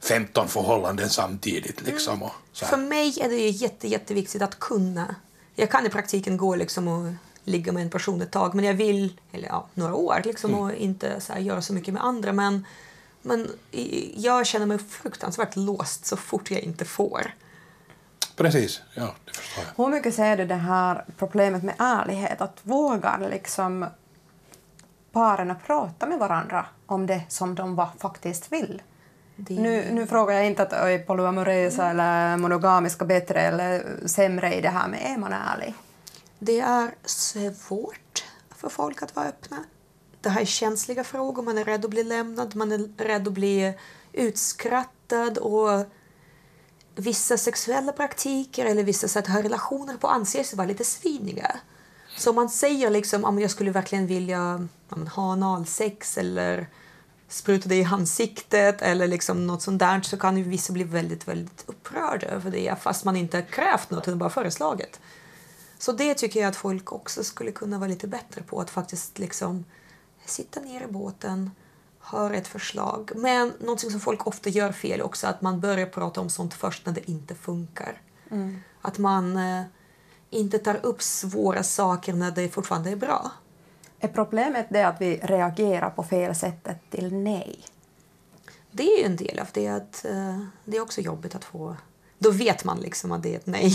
[0.00, 1.82] 15 förhållanden samtidigt.
[1.82, 2.30] Liksom, mm.
[2.52, 5.14] För mig är det jätte, jätteviktigt att kunna.
[5.54, 7.12] Jag kan i praktiken gå liksom och
[7.46, 10.62] ligga med en person ett tag, men jag vill, eller ja, några år, liksom, mm.
[10.62, 12.32] och inte så här, göra så mycket med andra.
[12.32, 12.66] Men,
[13.22, 13.48] men
[14.14, 17.30] jag känner mig fruktansvärt låst så fort jag inte får.
[18.36, 19.84] Precis, ja, det förstår jag.
[19.84, 23.86] Hur mycket ser du det här problemet med ärlighet, att våga liksom
[25.12, 28.82] paren att prata med varandra om det som de faktiskt vill?
[29.36, 29.54] Det...
[29.54, 32.00] Nu, nu frågar jag inte att är polyamorösa mm.
[32.00, 35.74] eller monogamiska bättre eller sämre i det här, men är man ärlig?
[36.38, 38.24] Det är svårt
[38.56, 39.64] för folk att vara öppna.
[40.20, 43.34] Det här är känsliga frågor, man är rädd att bli lämnad, man är rädd att
[43.34, 43.74] bli
[44.12, 45.84] utskrattad och
[46.94, 51.56] vissa sexuella praktiker eller vissa sätt att ha relationer på anses vara lite sviniga.
[52.16, 54.68] Så om man säger liksom att jag skulle verkligen vilja
[55.14, 56.66] ha analsex eller
[57.28, 61.28] spruta det i ansiktet eller liksom något sånt där så kan ju vissa bli väldigt,
[61.28, 65.00] väldigt upprörda över det fast man inte krävt något utan bara föreslagit.
[65.78, 69.18] Så det tycker jag att folk också skulle kunna vara lite bättre på att faktiskt
[69.18, 69.64] liksom
[70.24, 71.50] sitta ner i båten,
[72.00, 73.10] höra ett förslag.
[73.14, 76.86] Men något som folk ofta gör fel också att man börjar prata om sånt först
[76.86, 78.00] när det inte funkar.
[78.30, 78.58] Mm.
[78.80, 79.62] Att man eh,
[80.30, 83.30] inte tar upp svåra saker när det fortfarande är bra.
[84.00, 87.64] Är problemet det att vi reagerar på fel sättet till nej?
[88.70, 89.68] Det är en del av det.
[89.68, 91.76] Att, uh, det är också jobbigt att få...
[92.18, 93.72] Då vet man liksom att det är ett nej.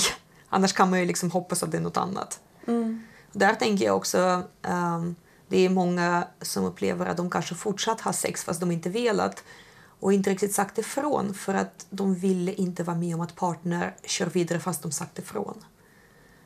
[0.53, 2.39] Annars kan man ju liksom hoppas att det är något annat.
[2.67, 3.03] Mm.
[3.31, 4.43] Där tänker jag också...
[4.61, 5.15] Um,
[5.47, 9.43] det är många som upplever att de kanske fortsatt har sex fast de inte velat
[9.99, 13.95] och inte riktigt sagt ifrån för att de ville inte vara med om att partner
[14.03, 15.63] kör vidare fast de sagt ifrån.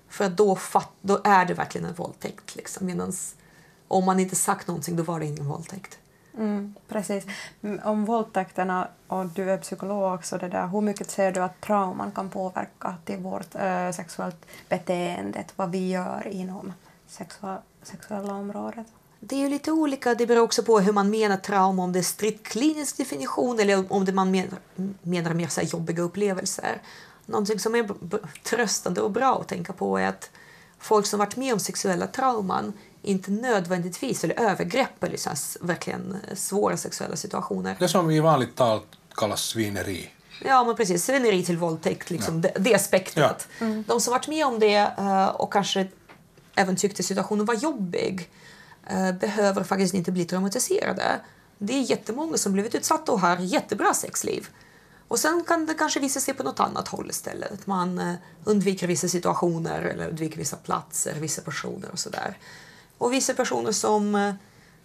[0.10, 2.56] För att då, fatt, då är det verkligen en våldtäkt.
[2.56, 2.86] Liksom.
[2.86, 3.36] Medans
[3.88, 5.98] om man inte sagt någonting, då var det ingen våldtäkt.
[6.38, 7.26] Mm, precis.
[7.62, 11.62] Mm, om våldtäkterna, och du är psykolog också, det där, hur mycket ser du att
[11.62, 16.74] trauman kan påverka till vårt äh, sexuellt beteende, vad vi gör inom
[17.08, 18.88] sexua sexuella området?
[19.20, 20.16] Det är ju lite olika.
[20.16, 23.94] Det beror också på hur man menar trauma, om det är strikt klinisk definition eller
[23.94, 24.60] om det man menar,
[25.02, 26.82] menar mer så jobbiga upplevelser.
[27.26, 27.90] Någonting som är
[28.44, 30.30] tröstande och bra att tänka på är att
[30.80, 35.30] folk som varit med om sexuella trauman inte nödvändigtvis, eller övergrepp eller så
[35.62, 37.76] verkligen svåra sexuella situationer.
[37.80, 38.82] Det som i vanligt tal
[39.16, 40.10] kallas svineri.
[40.44, 41.06] Ja, men precis.
[41.06, 42.50] Svineri till våldtäkt, liksom, ja.
[42.56, 43.48] det, det spektrat.
[43.60, 43.66] Ja.
[43.66, 43.84] Mm.
[43.88, 45.88] De som varit med om det uh, och kanske
[46.56, 48.30] även tyckte situationen var jobbig
[48.92, 51.20] uh, behöver faktiskt inte bli traumatiserade.
[51.58, 54.50] Det är jättemånga som blivit utsatta och har jättebra sexliv.
[55.08, 57.52] Och sen kan det kanske visa sig på något annat håll istället.
[57.52, 62.38] Att man eh, undviker vissa situationer eller undviker vissa platser, vissa personer och sådär.
[62.98, 64.34] Och vissa personer som eh,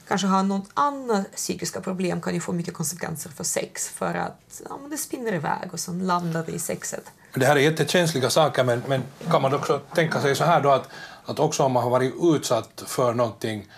[0.08, 4.62] kanske har något annat psykiska problem kan ju få mycket konsekvenser för sex för att
[4.68, 7.04] ja, men det spinner iväg och sen landar det i sexet.
[7.34, 10.70] Det här är jättekänsliga saker, men, men kan man också tänka sig så här då
[10.70, 10.88] att,
[11.24, 13.68] att också om man har varit utsatt för någonting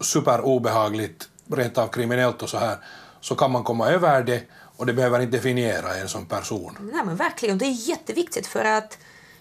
[0.00, 2.76] superobehagligt, rent av kriminellt och så här,
[3.20, 4.42] så kan man komma över det
[4.76, 6.90] och det behöver inte definiera en som person.
[6.92, 8.98] Nej men verkligen, det är jätteviktigt för att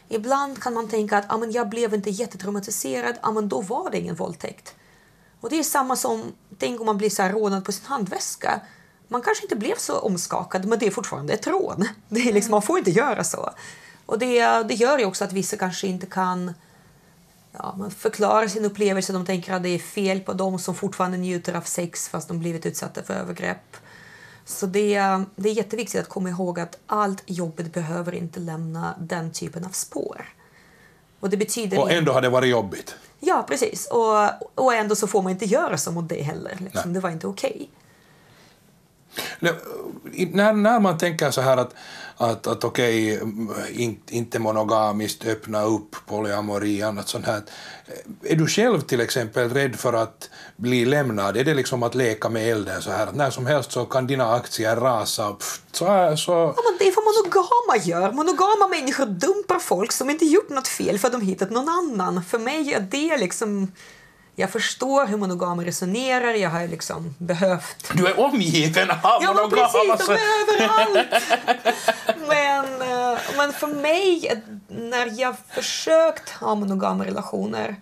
[0.10, 3.90] ibland kan man tänka att ah, men jag blev inte jättetraumatiserad, ah, men då var
[3.90, 4.76] det ingen våldtäkt.
[5.42, 6.24] Och det är samma som,
[6.58, 8.62] tänk om man blir så här rånad på sin handväska.
[9.08, 11.88] Man kanske inte blev så omskakad, men det är fortfarande ett rån.
[12.10, 13.50] Det är liksom, man får inte göra så.
[14.06, 16.54] Och det, det gör ju också att vissa kanske inte kan
[17.52, 19.14] ja, man förklarar sin upplevelse.
[19.14, 22.40] De tänker att det är fel på dem som fortfarande njuter av sex fast de
[22.40, 23.78] blivit utsatta för övergrepp.
[24.46, 25.00] Så det,
[25.36, 29.70] det är jätteviktigt att komma ihåg att allt jobbet behöver inte lämna den typen av
[29.70, 30.26] spår.
[31.20, 32.96] Och, det betyder och ändå har det varit jobbigt?
[33.20, 33.88] Ja, precis.
[33.88, 36.58] Och, och ändå så får man inte göra så mot det heller.
[36.60, 36.94] Liksom.
[36.94, 37.52] Det var inte okej.
[37.52, 37.68] Okay.
[39.40, 41.74] När, när man tänker så här att
[42.18, 47.42] att, att okej, okay, in, inte monogamiskt, öppna upp polyamori och annat sånt här.
[47.88, 51.38] Eh, är du själv till exempel rädd för att bli lämnad?
[51.38, 54.08] Är det liksom att leka med elden så här att när som helst så kan
[54.08, 55.34] dina aktier rasa?
[55.34, 56.32] Pff, så här, så...
[56.32, 58.12] Ja, men det är vad monogama gör.
[58.12, 62.24] Monogama människor dumpar folk som inte gjort något fel för att de hittat någon annan.
[62.24, 63.72] För mig är det liksom
[64.36, 67.92] jag förstår hur monogamer resonerar, jag har liksom behövt...
[67.94, 69.70] Du är omgiven av ja, monogama!
[69.74, 71.24] Ja, precis, de är överallt!
[72.28, 77.76] men, eh, men för mig, när jag försökt ha monogama relationer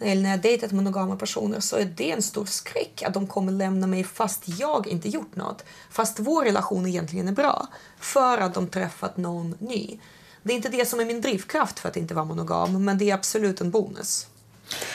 [0.00, 3.52] eller när jag dejtat monogama personer så är det en stor skräck att de kommer
[3.52, 5.64] lämna mig fast jag inte gjort något.
[5.90, 7.66] Fast vår relation egentligen är bra.
[8.00, 9.98] För att de träffat någon ny.
[10.42, 13.10] Det är inte det som är min drivkraft för att inte vara monogam, men det
[13.10, 14.26] är absolut en bonus.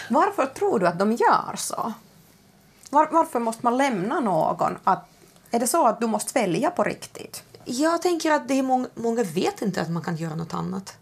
[0.09, 1.93] Varför tror du att de gör så?
[2.89, 4.77] Var, varför måste man lämna någon?
[4.83, 5.05] Att,
[5.51, 7.43] är det så att du måste välja på riktigt?
[7.65, 10.97] Jag tänker att det är många, många vet inte att man kan göra något annat.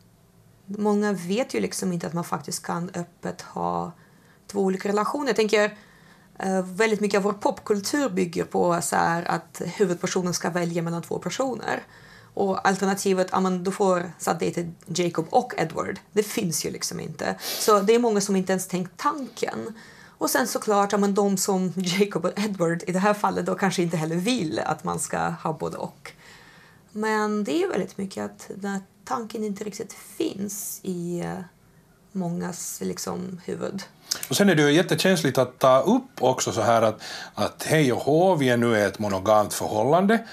[0.66, 3.92] Många vet ju liksom inte att man faktiskt kan öppet ha
[4.48, 5.28] två olika relationer.
[5.28, 5.78] Jag tänker
[6.40, 11.02] eh, väldigt mycket av vår popkultur bygger på så här, att huvudpersonen ska välja mellan
[11.02, 11.84] två personer.
[12.34, 16.00] Och alternativet, ja men du får så dejta Jacob och Edward.
[16.12, 17.36] Det finns ju liksom inte.
[17.40, 19.74] Så det är många som inte ens tänkt tanken.
[20.18, 23.56] Och sen såklart, ja men de som Jacob och Edward i det här fallet då
[23.56, 26.12] kanske inte heller vill att man ska ha både och.
[26.92, 31.40] Men det är väldigt mycket att den här tanken inte riktigt finns i eh,
[32.12, 33.84] mångas liksom, huvud.
[34.30, 37.02] Och sen är det ju jättekänsligt att ta upp också så här att,
[37.36, 40.28] att hej och hå, vi är nu i ett monogamt förhållande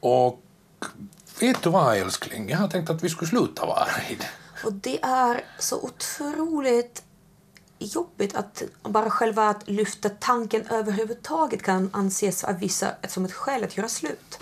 [0.00, 0.42] och
[1.40, 4.26] Vet du vad älskling, jag har tänkt att vi skulle sluta vara det.
[4.64, 7.02] Och det är så otroligt
[7.78, 13.64] jobbigt att bara själva att lyfta tanken överhuvudtaget kan anses av vissa som ett skäl
[13.64, 14.38] att göra slut.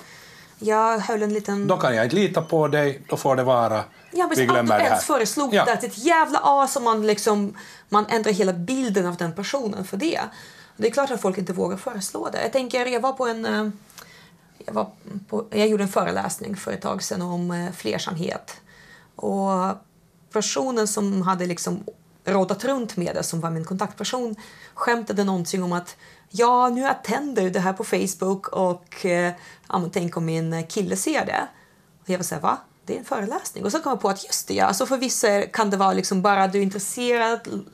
[0.59, 1.67] Jag höll en liten...
[1.67, 3.85] Då kan jag inte lita på dig, då får det vara.
[4.13, 4.97] Ja, men vi glömmer det här.
[4.97, 5.65] föreslog ja.
[5.65, 7.57] det att ett jävla as och man, liksom,
[7.89, 10.21] man ändrar hela bilden av den personen för det.
[10.77, 12.43] Det är klart att folk inte vågar föreslå det.
[12.43, 13.69] Jag tänker, jag var på en eh,
[14.67, 14.91] jag, var
[15.29, 18.61] på, jag gjorde en föreläsning för ett tag sedan om eh, flersamhet.
[19.17, 19.51] Och
[20.33, 21.85] personen som hade liksom
[22.25, 24.37] rådat runt med det, som var min kontaktperson,
[24.75, 25.97] skämtade någonting om att
[26.31, 29.33] ja, nu attender det här på Facebook och eh,
[29.69, 31.49] ja, tänk om min kille ser det.
[32.03, 32.59] Och jag var såhär, va?
[32.87, 33.65] Det är en föreläsning.
[33.65, 35.93] Och så kom jag på att just det, ja, alltså för vissa kan det vara
[35.93, 37.65] liksom bara du är intresserad,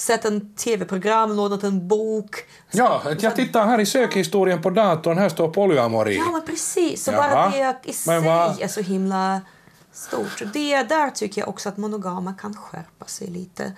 [0.00, 2.36] sett en tv-program, lånat en bok.
[2.70, 6.16] Ja, jag tittar här i sökhistorien på datorn, här står polyamori.
[6.16, 7.04] Ja, men precis.
[7.04, 8.14] Så bara det i sig
[8.62, 9.40] är så himla
[9.92, 10.42] stort.
[10.52, 13.72] Det där tycker jag också att monogama kan skärpa sig lite.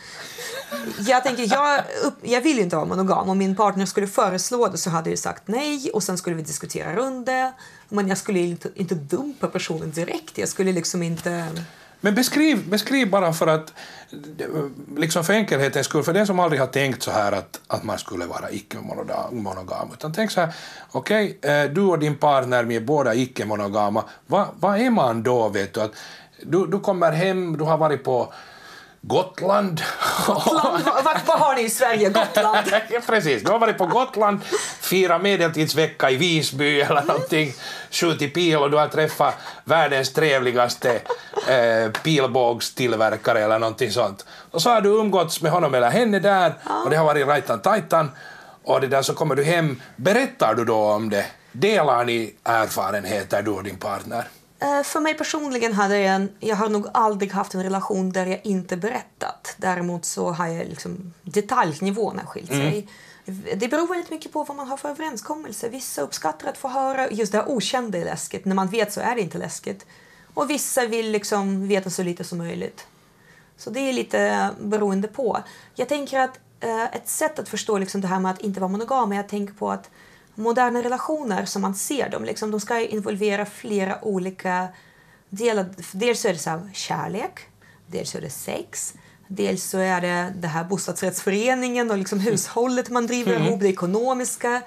[0.99, 3.29] Jag tänker, jag, upp, jag vill inte vara monogam.
[3.29, 6.43] Om min partner skulle föreslå det så hade jag sagt nej och sen skulle vi
[6.43, 7.53] diskutera runt det.
[7.89, 10.39] Men jag skulle inte, inte dumpa personen direkt.
[10.39, 11.47] Jag skulle liksom inte...
[12.01, 13.73] Men beskriv, beskriv bara för att,
[14.97, 17.99] liksom för enkelhetens skull, för den som aldrig har tänkt så här att, att man
[17.99, 20.55] skulle vara icke-monogam, utan tänk så här,
[20.93, 25.49] okej, okay, du och din partner, vi är båda icke-monogama, vad, va är man då,
[25.49, 25.81] vet du?
[25.81, 25.93] Att
[26.43, 28.33] du, du kommer hem, du har varit på
[29.03, 29.83] Gotland.
[30.27, 30.85] Gotland?
[31.27, 32.09] Vad har ni i Sverige?
[32.09, 32.67] Gotland?
[33.07, 34.41] Precis, du har varit på Gotland,
[34.81, 37.53] fyra medeltidsvecka i Visby eller någonting,
[37.91, 39.35] skjutit pil och du har träffat
[39.65, 41.01] världens trevligaste
[41.49, 44.27] eh, pilbågstillverkare eller någonting sånt.
[44.51, 47.61] Och så har du umgåtts med honom eller henne där och det har varit rajtan
[47.63, 48.11] tajtan
[48.65, 49.83] och det där så kommer du hem.
[49.97, 51.27] Berättar du då om det?
[51.53, 54.25] Delar ni erfarenheter du och din partner?
[54.61, 58.27] Eh, för mig personligen hade jag en, jag har nog aldrig haft en relation där
[58.27, 59.55] jag inte berättat.
[59.57, 62.89] Däremot så har jag liksom detaljnivån skilt sig.
[63.27, 63.45] Mm.
[63.57, 65.69] Det beror väldigt mycket på vad man har för överenskommelse.
[65.69, 68.45] Vissa uppskattar att få höra just det här okända är läskigt.
[68.45, 69.87] När man vet så är det inte läskigt.
[70.35, 72.87] Och vissa vill liksom veta så lite som möjligt.
[73.57, 75.39] Så det är lite beroende på.
[75.75, 78.71] Jag tänker att eh, ett sätt att förstå liksom det här med att inte vara
[78.71, 79.91] monogam är att tänka på att
[80.41, 84.69] moderna relationer som man ser dem, liksom, de ska involvera flera olika
[85.29, 85.67] delar.
[85.93, 87.41] Dels är det så kärlek,
[87.87, 88.95] dels är det sex,
[89.29, 93.47] dels så är det det här bostadsrättsföreningen och liksom hushållet man driver mm.
[93.47, 94.63] ihop, det ekonomiska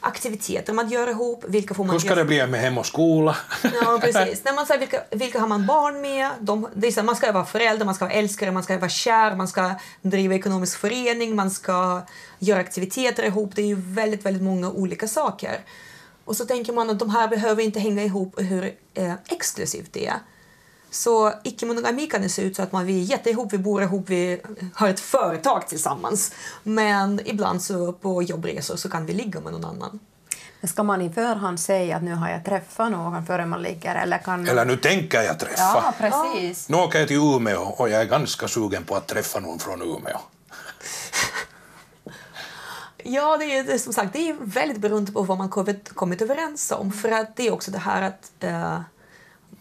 [0.00, 1.44] aktiviteter man gör ihop.
[1.48, 3.36] Vilka får man Hur ska det bli med hem och skola?
[3.62, 4.44] Ja, precis.
[4.44, 6.30] När man säger vilka, vilka har man barn med?
[6.40, 9.48] De, så, man ska vara förälder, man ska vara älskare, man ska vara kär, man
[9.48, 12.02] ska driva ekonomisk förening, man ska
[12.38, 13.50] göra aktiviteter ihop.
[13.54, 15.60] Det är ju väldigt, väldigt många olika saker.
[16.24, 20.06] Och så tänker man att de här behöver inte hänga ihop hur eh, exklusivt det
[20.06, 20.16] är.
[20.90, 24.40] Så icke-monogami kan se ut så att man vi är jätteihop, vi bor ihop, vi
[24.74, 26.32] har ett företag tillsammans.
[26.62, 30.00] Men ibland så på jobbresor så kan vi ligga med någon annan.
[30.60, 33.94] Men ska man i förhand säga att nu har jag träffat någon före man ligger?
[33.94, 34.48] Eller, kan...
[34.48, 35.62] eller nu tänker jag träffa.
[35.62, 36.68] Ja, precis.
[36.68, 39.82] Nu åker jag till Umeå och jag är ganska sugen på att träffa någon från
[39.82, 40.18] Umeå.
[43.08, 46.22] Ja, det är, det som sagt det är väldigt beroende på vad man kommit, kommit
[46.22, 46.92] överens om.
[46.92, 48.80] För att det är också det här att uh,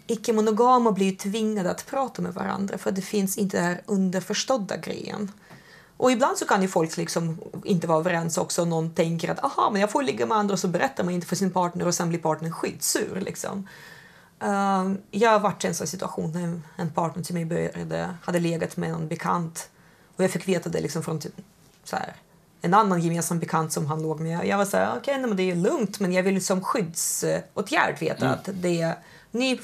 [0.08, 5.32] icke-monogama blir tvingade att prata med varandra för det finns inte den här underförstådda grejen.
[5.98, 8.66] Och ibland så kan ju folk liksom inte vara överens också.
[8.66, 11.28] Någon tänker att aha, men jag får ligga med andra och så berättar man inte
[11.28, 13.22] för sin partner och sen blir partnern skitsur.
[13.22, 13.68] Liksom.
[14.44, 18.40] Uh, jag har varit i en sån situation när en partner till mig började, hade
[18.40, 19.70] legat med en bekant
[20.16, 21.34] och jag fick veta det liksom från typ,
[21.84, 22.16] så här,
[22.62, 24.46] en annan gemensam bekant som han låg med.
[24.46, 28.26] Jag var så här, okej, okay, det är lugnt men jag vill som skyddsåtgärd veta
[28.26, 28.34] mm.
[28.34, 28.96] att det är
[29.36, 29.60] ny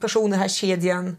[0.00, 1.16] person i den här kedjan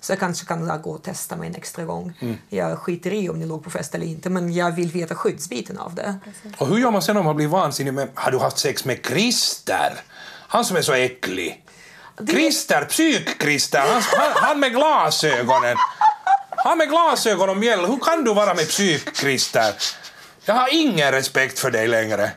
[0.00, 2.18] så jag kanske kan gå och testa mig en extra gång.
[2.20, 2.36] Mm.
[2.48, 5.78] Jag skiter i om ni låg på fest eller inte, men jag vill veta skyddsbiten
[5.78, 6.18] av det.
[6.58, 7.94] Och hur gör man sen om man blir vansinnig?
[7.94, 10.00] Med, har du haft sex med Christer?
[10.48, 11.64] Han som är så äcklig.
[12.16, 12.32] Det...
[12.32, 15.76] Christer, psyk-Christer, han, han, han, med glasögonen.
[16.56, 17.86] Han med glasögon och mjäll.
[17.86, 19.74] Hur kan du vara med psyk-Christer?
[20.44, 22.30] Jag har ingen respekt för dig längre.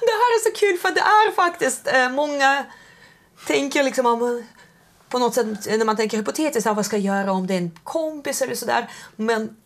[0.00, 2.64] Det här är så kul för det är faktiskt eh, många
[3.46, 4.44] tänker liksom om
[5.08, 7.70] på något sätt när man tänker hypotetiskt, vad ska jag göra om det är en
[7.84, 8.90] kompis eller sådär.
[9.16, 9.56] Men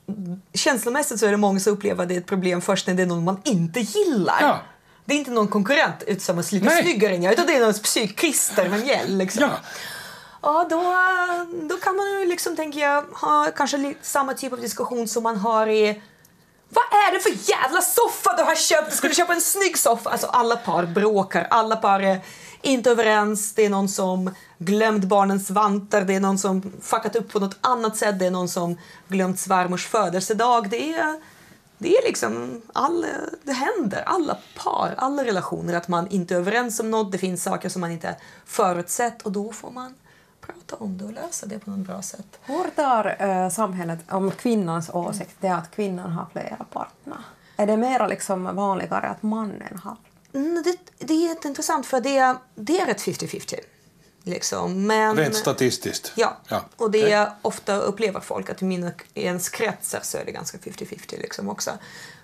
[0.55, 3.03] känslomässigt så är det många som upplever att det är ett problem först när det
[3.03, 4.39] är någon man inte gillar.
[4.41, 4.59] Ja.
[5.05, 7.75] Det är inte någon konkurrent som är lite snyggare än jag, utan det är någon
[7.75, 9.17] psykister med mjäll.
[9.17, 9.43] Liksom.
[9.43, 9.51] Ja.
[10.43, 10.97] Ja, då,
[11.69, 15.37] då kan man ju liksom, tänker jag, ha kanske samma typ av diskussion som man
[15.37, 16.03] har i
[16.71, 19.03] vad är det för jävla soffa du har köpt?
[19.03, 20.11] Du köpa en snygg soffa?
[20.11, 22.21] Alltså alla par bråkar, alla par är
[22.63, 27.33] inte överens, det är någon som glömt barnens vantar, det är någon som fuckat upp
[27.33, 30.71] på något annat sätt, det är någon som glömt svärmors födelsedag.
[30.71, 31.21] Det är,
[31.79, 33.07] det är liksom, all,
[33.43, 37.43] det händer, alla par, alla relationer, att man inte är överens om något, det finns
[37.43, 38.17] saker som man inte
[38.47, 39.23] förutsett.
[39.23, 39.95] Och då får man
[40.41, 42.39] prata om det och lösa det på något bra sätt.
[42.43, 45.37] Hur tar äh, samhället om kvinnans åsikt?
[45.41, 47.19] Det är att kvinnan har flera partner?
[47.57, 49.97] Är det mer liksom vanligare att mannen har
[50.33, 53.55] det, det är jätteintressant för det, det är rätt 50-50.
[54.23, 54.87] Liksom.
[54.87, 56.13] Men, Rent statistiskt?
[56.15, 56.37] Ja.
[56.49, 56.65] ja.
[56.77, 60.59] Och det är ofta upplever folk att i, mina, ens kretsar så är det ganska
[60.59, 61.71] 50-50 liksom också.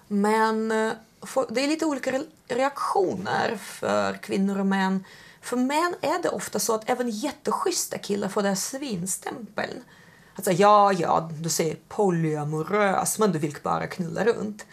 [0.09, 0.93] Men eh,
[1.49, 5.05] det är lite olika reaktioner för kvinnor och män.
[5.41, 9.85] För män är det ofta så att även jätteschyssta killar får den här svinstämpeln.
[10.35, 14.67] Alltså, ja, ja, du säger polyamorös, men du vill bara knulla runt.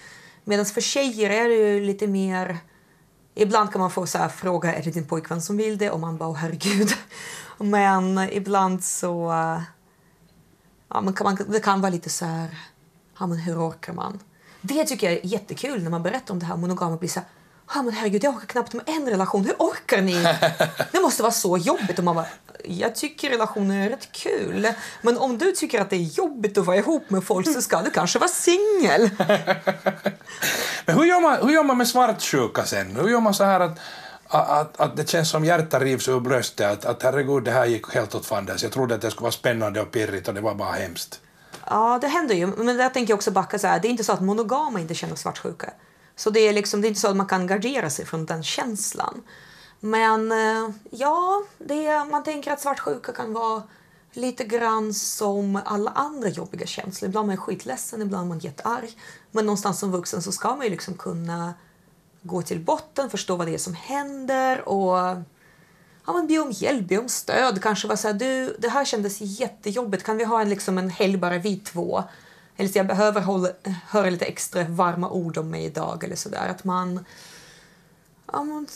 [0.44, 2.58] Medan för tjejer är det ju lite mer
[3.36, 6.00] Ibland kan man få så här, fråga är det din pojkvän som vill det och
[6.00, 6.94] man bara oh, herregud.
[7.58, 9.32] Men ibland så
[10.89, 12.58] ja, man kan, man, det kan vara lite så här,
[13.20, 14.20] ja, men hur orkar man?
[14.62, 17.30] Det tycker jag är jättekul när man berättar om det här monogama blir så här,
[17.76, 19.46] Ja, men herregud, jag orkar knappt med en relation.
[19.46, 20.13] Hur orkar ni?
[20.91, 21.98] Det måste vara så jobbigt.
[22.00, 22.26] Och man bara,
[22.65, 24.67] jag tycker relationer är rätt kul.
[25.02, 27.82] Men om du tycker att det är jobbigt att vara ihop med folk så ska
[27.82, 29.10] du kanske vara singel.
[30.86, 32.96] men hur gör, man, hur gör man med svartsjuka sen?
[32.96, 33.80] Hur gör man så här att,
[34.28, 36.72] att, att det känns som hjärtat rivs ur bröstet?
[36.72, 38.63] Att, att herregud, det här gick helt åt fanders.
[38.63, 41.22] Jag trodde att det skulle vara spännande och pirrigt och det var bara hemskt.
[41.65, 42.48] Ja, det händer ju.
[42.48, 43.80] Men där tänker jag också backa så här.
[43.80, 45.74] Det är inte så att monogama inte känner svartsjuka.
[46.15, 48.44] Så det är, liksom, det är inte så att man kan gardera sig från den
[48.44, 49.22] känslan.
[49.80, 53.63] Men eh, ja, det, man tänker att svartsjuka kan vara
[54.13, 57.10] lite grann som alla andra jobbiga känslor.
[57.10, 58.98] Ibland är man skitledsen, ibland är man jättearg.
[59.32, 61.54] Men någonstans som vuxen så ska man ju liksom kunna
[62.22, 64.98] gå till botten, förstå vad det är som händer och
[66.06, 67.62] ja, men be om hjälp, be om stöd.
[67.62, 70.89] Kanske vara så här, du, det här kändes jättejobbigt, kan vi ha en, liksom en
[70.89, 72.04] helg bara vi två?
[72.58, 73.50] Eller så jag behöver hålla,
[73.88, 76.48] höra lite extra varma ord om mig idag eller sådär.
[76.50, 77.06] Att man,
[78.32, 78.67] ja, man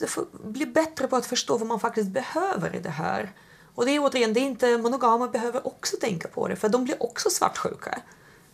[0.43, 3.31] blir bättre på att förstå vad man faktiskt behöver i det här.
[3.75, 6.83] Och det är återigen, det är inte monogama behöver också tänka på det för de
[6.83, 8.01] blir också svartsjuka.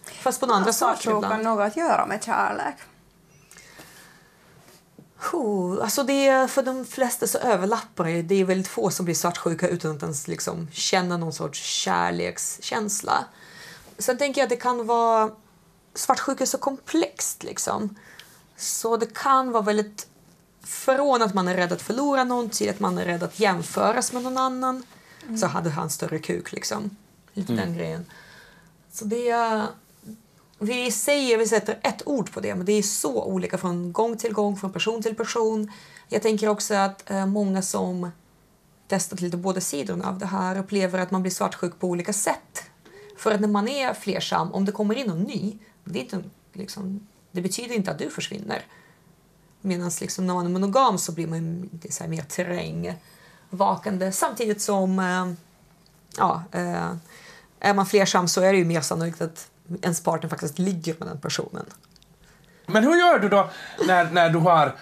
[0.06, 1.24] Fast på andra saker ibland.
[1.24, 2.76] Svartsjuka något att göra med kärlek?
[5.34, 8.22] Oh, alltså det, för de flesta så överlappar det.
[8.22, 13.26] Det är väldigt få som blir svartsjuka utan att ens liksom känna någon sorts kärlekskänsla.
[13.97, 15.32] Sen tänker jag att det kan vara...
[15.93, 17.95] Svartsjuka är så komplext liksom.
[18.58, 20.08] Så det kan vara väldigt...
[20.64, 24.14] Från att man är rädd att förlora någon till att man är rädd att jämföras
[24.14, 24.84] med någon annan.
[25.24, 25.38] Mm.
[25.38, 26.89] Så hade han större kuk liksom.
[27.34, 27.66] Lite mm.
[27.66, 28.06] den grejen.
[28.91, 29.68] Så det är
[30.64, 34.18] vi säger, vi sätter ett ord på det, men det är så olika från gång
[34.18, 35.72] till gång, från person till person.
[36.07, 38.12] Jag tänker också att eh, många som
[38.88, 42.64] testat lite båda sidorna av det här upplever att man blir svartsjuk på olika sätt.
[43.18, 46.24] För att när man är flersam, om det kommer in någon ny, det, är inte,
[46.53, 48.66] liksom, det betyder inte att du försvinner.
[49.62, 54.12] Medan liksom, när man är monogam så blir man lite så mer terrängvakande.
[54.12, 55.34] Samtidigt som, eh,
[56.18, 56.95] ja, eh,
[57.59, 59.51] är man flersam så är det ju mer sannolikt att
[59.82, 61.65] ens partner faktiskt ligger med den personen.
[62.65, 63.49] Men hur gör du då
[63.88, 64.76] när, när du har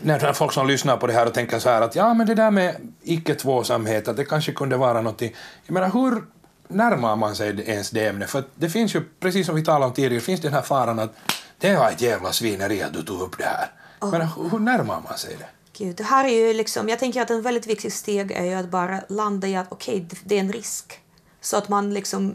[0.00, 2.34] när folk som lyssnar på det här och tänker så här att ja men det
[2.34, 5.34] där med icke-tvåsamhet, att det kanske kunde vara någonting.
[5.66, 6.24] Jag menar hur
[6.68, 8.30] närmar man sig ens det ämnet?
[8.30, 11.14] För det finns ju, precis som vi talade om tidigare, finns den här faran att
[11.58, 13.70] det var ett jävla svineri att du tog upp det här.
[14.00, 14.10] Oh.
[14.10, 15.46] Men hur närmar man sig det?
[15.78, 18.54] Gud, det här är ju liksom, jag tänker att en väldigt viktig steg är ju
[18.54, 21.00] att bara landa i att okej, okay, det är en risk.
[21.40, 22.34] Så att man liksom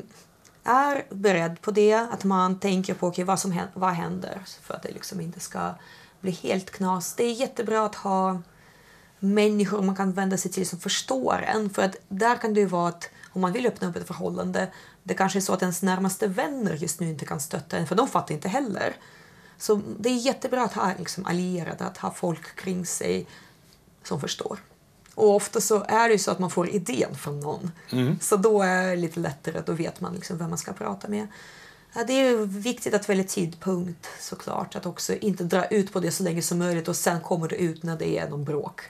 [0.63, 4.73] är beredd på det, att man tänker på okay, vad, som händer, vad händer för
[4.73, 5.73] att det liksom inte ska
[6.21, 7.13] bli helt knas.
[7.13, 8.41] Det är jättebra att ha
[9.19, 11.69] människor man kan vända sig till som förstår en.
[11.69, 14.71] För att där kan det ju vara att om man vill öppna upp ett förhållande,
[15.03, 17.95] det kanske är så att ens närmaste vänner just nu inte kan stötta en, för
[17.95, 18.95] de fattar inte heller.
[19.57, 23.27] Så det är jättebra att ha liksom, allierade, att ha folk kring sig
[24.03, 24.59] som förstår.
[25.21, 27.71] Och ofta så är det ju så att man får idén från någon.
[27.91, 28.19] Mm.
[28.21, 31.27] Så då är det lite lättare, då vet man liksom vem man ska prata med.
[32.07, 36.23] Det är viktigt att välja tidpunkt såklart, att också inte dra ut på det så
[36.23, 38.81] länge som möjligt och sen kommer det ut när det är någon bråk.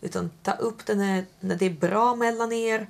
[0.00, 2.86] Utan ta upp det när, när det är bra mellan er.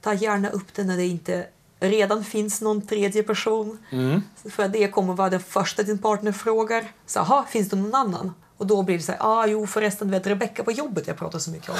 [0.00, 1.46] Ta gärna upp det när det inte
[1.80, 3.78] redan finns någon tredje person.
[3.90, 4.22] Mm.
[4.50, 6.92] För det kommer vara den första din partner frågar.
[7.06, 8.32] Så, finns det någon annan?
[8.56, 11.38] Och då blir det så här, ah, jo förresten, vet Rebecka på jobbet jag pratar
[11.38, 11.76] så mycket om.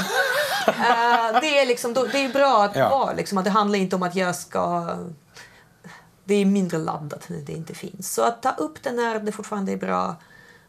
[0.68, 2.88] Uh, det, är liksom, det är bra att ja.
[2.88, 4.96] vara, liksom, att det handlar inte om att jag ska...
[6.24, 8.14] Det är mindre laddat när det inte finns.
[8.14, 10.16] Så att ta upp det när det fortfarande är bra.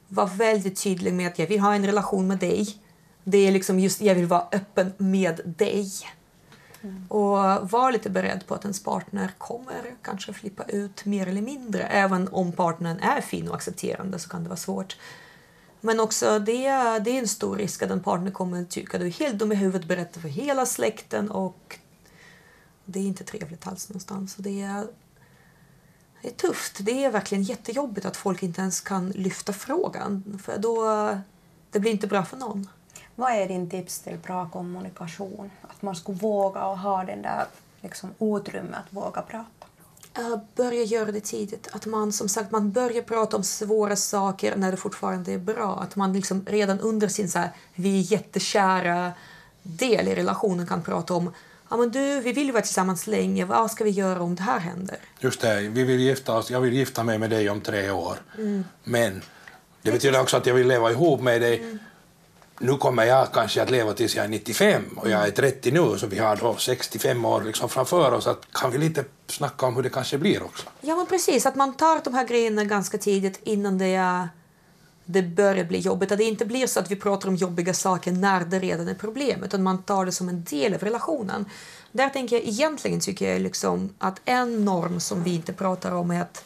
[0.07, 2.77] Var väldigt tydlig med att jag vill ha en relation med dig.
[3.23, 5.91] Det är liksom just, jag vill vara öppen med dig.
[6.83, 7.05] Mm.
[7.09, 11.83] Och var lite beredd på att ens partner kommer kanske flippa ut mer eller mindre.
[11.83, 14.97] Även om partnern är fin och accepterande så kan det vara svårt.
[15.81, 16.69] Men också det,
[16.99, 19.39] det är en stor risk att en partner kommer att tycka att du är helt
[19.39, 21.79] dum i huvudet, berätta för hela släkten och
[22.85, 24.33] det är inte trevligt alls någonstans.
[24.33, 24.87] Så det, är,
[26.21, 26.77] det är tufft.
[26.79, 30.85] Det är verkligen jättejobbigt att folk inte ens kan lyfta frågan för då
[31.71, 32.69] det blir inte bra för någon.
[33.15, 35.51] Vad är din tips till bra kommunikation?
[35.61, 37.45] Att man ska våga och ha den där
[37.81, 39.60] liksom, utrymmet att våga prata?
[40.19, 41.67] Uh, börja göra det tidigt.
[41.71, 45.79] Att man som sagt man börjar prata om svåra saker när det fortfarande är bra.
[45.79, 49.11] Att man liksom redan under sin så här, vi är jättekära
[49.63, 51.33] del i relationen kan prata om
[51.69, 54.43] ja men du, vi vill ju vara tillsammans länge, vad ska vi göra om det
[54.43, 54.97] här händer?
[55.19, 58.17] Just det, vi vill gifta oss, jag vill gifta mig med dig om tre år.
[58.37, 58.63] Mm.
[58.83, 59.21] Men
[59.81, 61.79] det betyder också att jag vill leva ihop med dig mm
[62.61, 65.97] nu kommer jag kanske att leva tills jag är 95 och jag är 30 nu,
[65.97, 68.27] så vi har då 65 år liksom framför oss.
[68.27, 70.67] Att kan vi lite snacka om hur det kanske blir också?
[70.81, 71.45] Ja, men precis.
[71.45, 74.27] Att man tar de här grejerna ganska tidigt innan det,
[75.05, 76.11] det börjar bli jobbigt.
[76.11, 78.95] Att det inte blir så att vi pratar om jobbiga saker när det redan är
[78.95, 81.45] problem, utan man tar det som en del av relationen.
[81.91, 86.11] Där tänker jag egentligen tycker jag liksom att en norm som vi inte pratar om
[86.11, 86.43] är att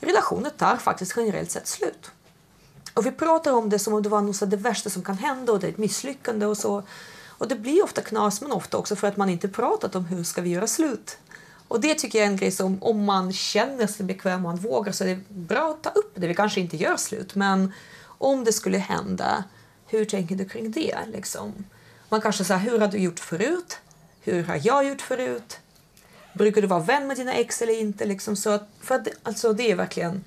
[0.00, 2.10] relationer tar faktiskt generellt sett slut.
[2.98, 5.52] Och vi pratar om det som om det var något det värsta som kan hända
[5.52, 6.82] och det är ett misslyckande och så.
[7.28, 10.24] Och det blir ofta knas, men ofta också för att man inte pratat om hur
[10.24, 11.18] ska vi göra slut.
[11.68, 14.56] Och det tycker jag är en grej som om man känner sig bekväm och man
[14.56, 16.26] vågar så är det bra att ta upp det.
[16.26, 17.72] Vi kanske inte gör slut, men
[18.04, 19.44] om det skulle hända,
[19.86, 20.96] hur tänker du kring det?
[21.12, 21.52] Liksom?
[22.08, 23.78] Man kanske säger, hur har du gjort förut?
[24.20, 25.58] Hur har jag gjort förut?
[26.34, 28.04] Brukar du vara vän med dina ex eller inte?
[28.04, 30.24] Liksom så att, för att, alltså, det är verkligen,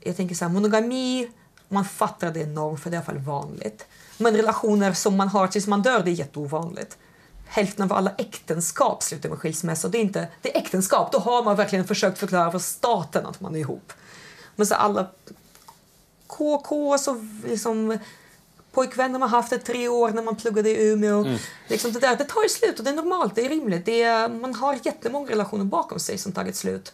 [0.00, 1.30] jag tänker så här, monogami
[1.68, 3.86] man fattar det enormt, för det är i alla fall vanligt.
[4.18, 6.98] Men relationer som man har tills man dör, det är jätteovanligt.
[7.46, 9.88] Hälften av alla äktenskap slutar med skilsmässa.
[9.88, 13.40] Det är inte det är äktenskap, då har man verkligen försökt förklara för staten att
[13.40, 13.92] man är ihop.
[14.56, 15.06] Men så alla
[16.26, 17.98] KK, så liksom
[18.72, 21.20] pojkvänner man haft i tre år när man pluggade i Umeå.
[21.20, 21.38] Mm.
[21.68, 23.84] Liksom det, där, det tar ju slut och det är normalt, det är rimligt.
[23.84, 26.92] Det är, man har jättemånga relationer bakom sig som tagit slut.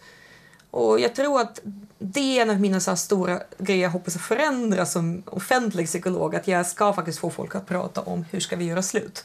[0.73, 1.59] Och jag tror att
[1.99, 6.35] det är en av mina så stora grejer jag hoppas att förändra som offentlig psykolog.
[6.35, 9.23] Att jag ska faktiskt få folk att prata om hur ska vi göra slut.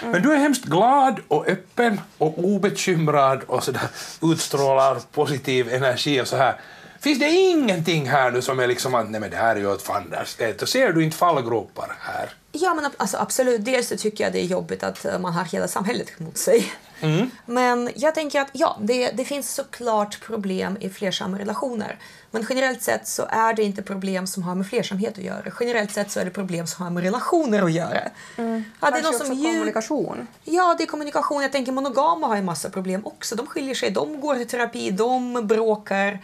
[0.00, 0.12] Mm.
[0.12, 3.88] Men du är hemskt glad och öppen och obekymrad och så där,
[4.22, 6.60] utstrålar positiv energi och så här.
[7.00, 9.74] Finns det ingenting här nu som är liksom att nej men det här är ju
[9.74, 10.36] ett fanders,
[10.68, 12.30] ser du inte fallgropar här?
[12.52, 15.44] Ja men alltså, absolut, dels så tycker jag det är jobbigt att eh, man har
[15.44, 16.72] hela samhället mot sig.
[17.04, 17.30] Mm.
[17.46, 21.98] Men jag tänker att ja, det, det finns såklart problem i flersamma relationer.
[22.30, 25.52] Men generellt sett så är det inte problem som har med flersamhet att göra.
[25.60, 28.00] Generellt sett så är det problem som har med relationer att göra.
[28.36, 28.64] Mm.
[28.80, 30.26] Ja, det är något som kommunikation?
[30.44, 31.42] Ja, det är kommunikation.
[31.42, 33.36] Jag tänker monogama har ju massa problem också.
[33.36, 36.18] De skiljer sig, de går till terapi, de bråkar.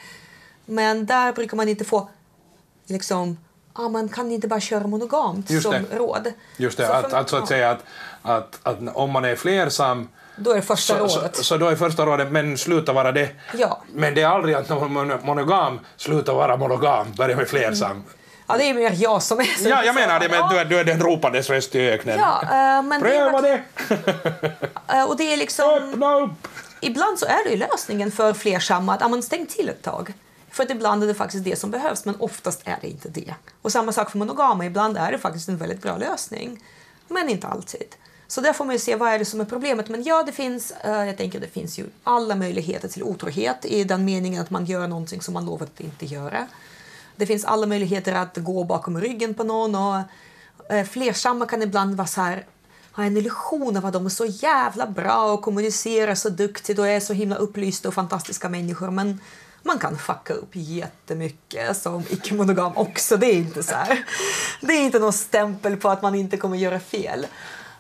[0.65, 2.09] Men där brukar man inte få
[2.87, 3.37] liksom
[3.73, 6.33] ah, man kan inte bara köra monogamt Just som råd.
[6.57, 7.85] Just det, så att, att, så att säga att,
[8.23, 10.09] att, att om man är flersam
[10.41, 11.37] då är första så, rådet.
[11.37, 13.29] Så, så, då är första rådet, men sluta vara det.
[13.55, 13.83] Ja.
[13.95, 17.91] Men det är aldrig att någon monogam slutar vara monogam, börja med flersam.
[17.91, 18.03] Mm.
[18.47, 19.69] Ja, det är mer jag som är så.
[19.69, 22.19] Ja, jag menar det, men du, är, du är den ropandes röst i öknen.
[22.19, 23.63] Ja, uh, men Pröva det!
[24.95, 25.91] uh, och det är liksom...
[25.93, 26.49] Öppna upp!
[26.81, 30.13] Ibland så är det ju lösningen för flersamma att man stäng till ett tag.
[30.51, 33.35] För att ibland är det faktiskt det som behövs, men oftast är det inte det.
[33.63, 36.65] Och samma sak för monogama, ibland är det faktiskt en väldigt bra lösning.
[37.09, 37.95] Men inte alltid.
[38.31, 39.89] Så där får man ju se vad är det som är problemet.
[39.89, 43.85] Men ja, det finns, eh, jag tänker det finns ju alla möjligheter till otrohet i
[43.85, 46.47] den meningen att man gör någonting som man lovat att inte göra.
[47.17, 49.97] Det finns alla möjligheter att gå bakom ryggen på någon och
[50.73, 52.47] eh, flersamma kan ibland vara så här
[52.93, 56.89] ha en illusion av att de är så jävla bra och kommunicerar så duktigt och
[56.89, 58.91] är så himla upplysta och fantastiska människor.
[58.91, 59.21] Men
[59.63, 63.17] man kan fucka upp jättemycket som icke-monogam också.
[63.17, 64.05] Det är inte så här.
[64.61, 67.27] Det är inte någon stämpel på att man inte kommer göra fel.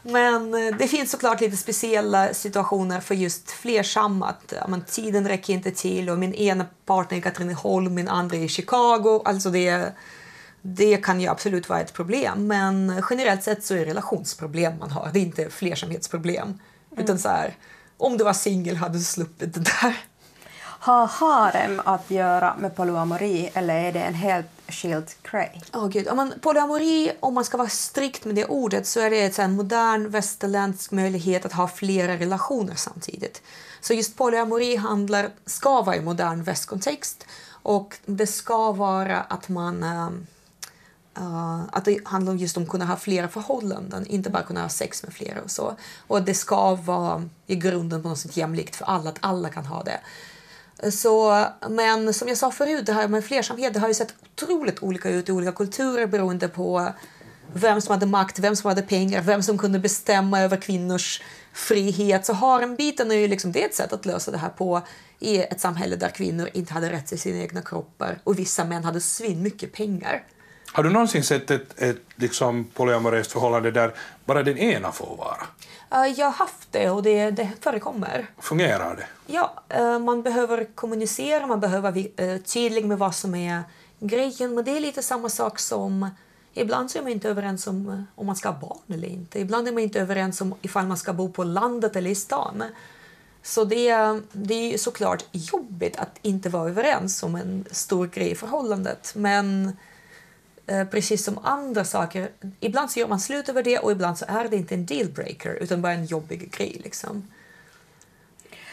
[0.03, 4.28] Men eh, det finns såklart lite speciella situationer för just flersamma.
[4.28, 8.36] Att, men, tiden räcker inte till och min ena partner är i Katrineholm, min andra
[8.36, 9.22] är i Chicago.
[9.24, 9.92] Alltså det,
[10.62, 12.46] det kan ju absolut vara ett problem.
[12.46, 15.11] Men generellt sett så är det relationsproblem man har.
[15.12, 16.48] Det är inte flersamhetsproblem.
[16.48, 17.05] Mm.
[17.05, 17.57] Utan så här,
[17.96, 19.96] om du var singel hade du sluppit det där.
[20.82, 25.62] Har harem att göra med polyamori eller är det en helt Shield grej?
[25.73, 26.09] Oh, Gud.
[26.09, 29.53] Om man, polyamori, om man ska vara strikt med det ordet, så är det en
[29.53, 33.43] modern västerländsk möjlighet att ha flera relationer samtidigt.
[33.81, 37.27] Så just polyamori handlar, ska vara i modern västkontext
[37.62, 39.85] och det ska vara att man
[41.18, 44.68] Uh, att det handlar just om att kunna ha flera förhållanden, inte bara kunna ha
[44.68, 45.77] sex med flera och så.
[46.07, 49.66] Och det ska vara i grunden på något sätt jämlikt för alla, att alla kan
[49.66, 50.01] ha det.
[50.93, 54.83] Så, men som jag sa förut, det här med flersamhet det har ju sett otroligt
[54.83, 56.93] olika ut i olika kulturer beroende på
[57.53, 61.22] vem som hade makt, vem som hade pengar, vem som kunde bestämma över kvinnors
[61.53, 62.26] frihet.
[62.26, 64.83] Så harembiten är ju liksom, det är ett sätt att lösa det här på
[65.18, 68.85] i ett samhälle där kvinnor inte hade rätt till sina egna kroppar och vissa män
[68.85, 70.22] hade svin mycket pengar.
[70.72, 75.47] Har du någonsin sett ett, ett liksom polyamoröst förhållande där bara den ena får vara?
[75.91, 78.26] Jag har haft det och det, det förekommer.
[78.38, 79.07] Fungerar det?
[79.32, 83.62] Ja, eh, man behöver kommunicera, man behöver vara eh, tydlig med vad som är
[83.99, 84.55] grejen.
[84.55, 86.11] Men det är lite samma sak som
[86.55, 89.41] Ibland så är man inte överens om eh, om man ska ha barn eller inte.
[89.41, 92.64] Ibland är man inte överens om ifall man ska bo på landet eller i stan.
[93.43, 98.34] Så det, det är såklart jobbigt att inte vara överens om en stor grej i
[98.34, 99.12] förhållandet.
[99.16, 99.76] Men
[100.71, 102.31] Eh, precis som andra saker.
[102.61, 105.55] Ibland så gör man slut över det och ibland så är det inte en dealbreaker
[105.55, 106.81] utan bara en jobbig grej.
[106.85, 107.29] Liksom.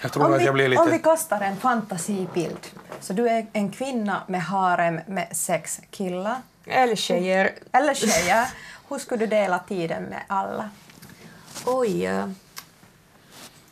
[0.01, 0.81] Jag tror om, att jag blir lite...
[0.81, 2.67] om vi kastar en fantasibild.
[2.99, 6.41] Så du är en kvinna med harem med sex killar.
[6.65, 7.53] Eller tjejer.
[7.71, 8.47] Eller tjejer.
[8.89, 10.69] Hur skulle du dela tiden med alla?
[11.65, 12.05] Oj.
[12.05, 12.29] Eh,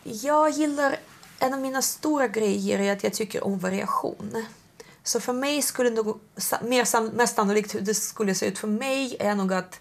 [0.03, 0.95] jag gillar...
[1.39, 4.45] En av mina stora grejer är att jag tycker om variation.
[5.05, 6.19] Så för mig skulle nog,
[6.61, 9.79] mer, mest sannolikt hur det skulle se ut för mig är nog att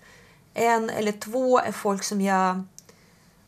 [0.54, 2.64] en eller två är folk som jag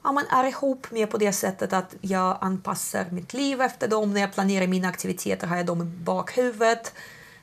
[0.06, 4.14] ja, man är ihop med på det sättet att jag anpassar mitt liv efter dem.
[4.14, 6.92] När jag planerar mina aktiviteter har jag dem i bakhuvudet.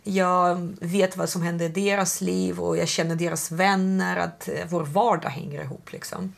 [0.04, 4.66] Jag vet vad som händer i deras liv och jag känner deras vänner, att eh,
[4.70, 5.92] vår vardag hänger ihop.
[5.92, 6.34] Liksom.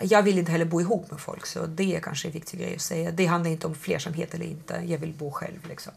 [0.00, 2.74] Jag vill inte heller bo ihop med folk, så det är kanske en viktig grej
[2.74, 3.10] att säga.
[3.10, 5.68] Det handlar inte om flersamhet eller inte, jag vill bo själv.
[5.68, 5.92] Liksom.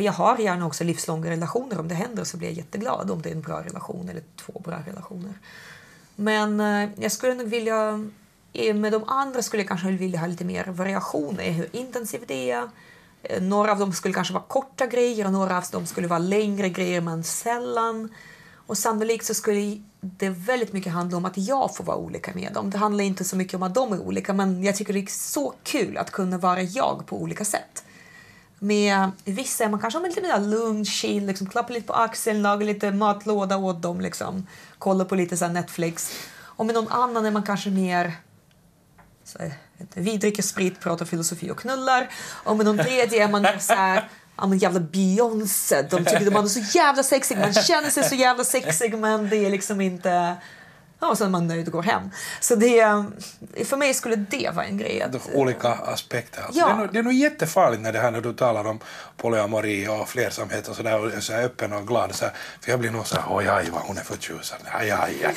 [0.00, 1.80] Jag har gärna också livslånga relationer.
[1.80, 4.60] Om det händer så blir jag jätteglad om det är en bra relation eller två
[4.64, 5.32] bra relationer.
[6.16, 8.08] Men eh, jag skulle nog vilja...
[8.52, 12.24] Eh, med de andra skulle jag kanske vilja ha lite mer variation i hur intensiv
[12.26, 12.68] det är.
[13.40, 16.68] Några av dem skulle kanske vara korta grejer och några av dem skulle vara längre
[16.68, 18.08] grejer men sällan.
[18.66, 22.52] Och sannolikt så skulle det väldigt mycket handla om att jag får vara olika med
[22.52, 22.70] dem.
[22.70, 25.06] Det handlar inte så mycket om att de är olika, men jag tycker det är
[25.06, 27.84] så kul att kunna vara jag på olika sätt.
[28.58, 32.66] Med vissa man kanske har lite mer lugn, chill, liksom, klappar lite på axeln, lagar
[32.66, 34.46] lite matlåda åt dem, liksom,
[34.78, 36.12] kollar på lite så Netflix.
[36.40, 38.12] Och med någon annan är man kanske mer
[39.24, 39.38] så,
[39.94, 42.10] vi dricker sprit, pratar filosofi och knullar.
[42.44, 45.82] Och med någon tredje är man mer så här, ja men jävla Beyoncé.
[45.82, 49.28] De tycker att man är så jävla sexig, man känner sig så jävla sexig men
[49.28, 50.36] det är liksom inte
[51.00, 52.10] Ja, och sen är man nöjd och går hem.
[52.40, 53.04] Så det,
[53.64, 55.02] för mig skulle det vara en grej.
[55.02, 56.42] Att, olika aspekter.
[56.42, 56.60] Alltså.
[56.60, 56.66] Ja.
[56.66, 58.80] Det, är nog, det är nog jättefarligt när, det här, när du talar om
[59.16, 62.14] polyamori och flersamhet och sådär och så här öppen och glad.
[62.14, 64.64] Så här, för jag blir nog så här, oj, aj vad hon är förtjusande.
[64.72, 65.34] Aj, aj.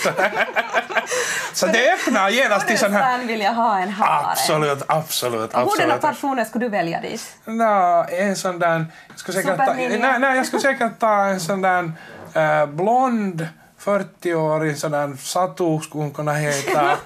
[1.54, 3.26] så det öppnar genast till sån här...
[3.26, 4.32] vill jag ha en hare.
[4.32, 5.56] Absolut, absolut.
[5.56, 5.82] absolut.
[5.82, 7.36] Hurdana personer skulle du välja dit?
[7.46, 8.86] Nå, en sån där...
[9.08, 11.92] Jag skulle säkert ta, nej, nej, jag skulle säkert ta en sån där
[12.34, 13.48] äh, blond
[13.84, 16.82] 40-årig sådan Satu skulle hon kunna heta.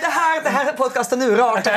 [0.00, 1.64] det, här, det här podcasten nu rart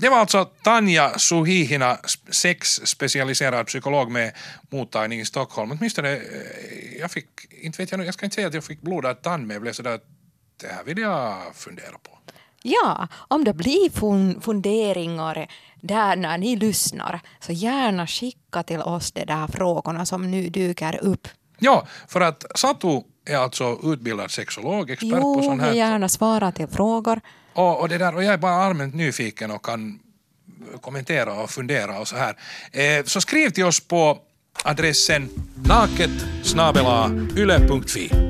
[0.00, 1.98] Det var alltså Tanja Suhihina,
[2.30, 4.32] sexspecialiserad psykolog med
[4.70, 5.72] mottagning i Stockholm.
[5.72, 6.20] Åtminstone, eh,
[7.00, 9.54] jag fick, inte vet jag, jag ska inte säga att jag fick blodad tand men
[9.54, 10.00] jag blev sådär,
[10.60, 12.18] det här vill jag fundera på.
[12.68, 13.90] Ja, om det blir
[14.40, 15.46] funderingar
[15.80, 20.98] där när ni lyssnar, så gärna skicka till oss de där frågorna som nu dyker
[21.02, 21.28] upp.
[21.58, 25.70] Ja, för att Satu är alltså utbildad sexolog, expert jo, på sånt här.
[25.70, 27.20] Jo, gärna svara till frågor.
[27.54, 29.98] Och, och, det där, och jag är bara allmänt nyfiken och kan
[30.80, 32.36] kommentera och fundera och så här.
[32.72, 34.18] Eh, så skriv till oss på
[34.64, 35.28] adressen
[35.64, 36.10] naket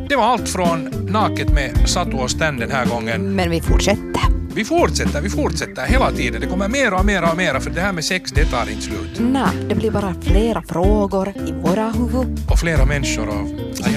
[0.08, 3.36] Det var allt från Naket med Satu och Stan den här gången.
[3.36, 4.38] Men vi fortsätter.
[4.54, 6.40] Vi fortsätter, vi fortsätter hela tiden.
[6.40, 8.82] Det kommer mer och mer och mer för det här med sex, det tar inte
[8.82, 9.18] slut.
[9.18, 12.40] Nej, det blir bara flera frågor i våra huvud.
[12.50, 13.48] Och flera människor och...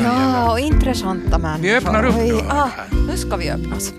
[0.04, 1.64] Ja, och intressanta människor.
[1.64, 2.40] Vi öppnar upp nu.
[2.50, 2.70] Ah,
[3.08, 3.94] nu ska vi öppnas.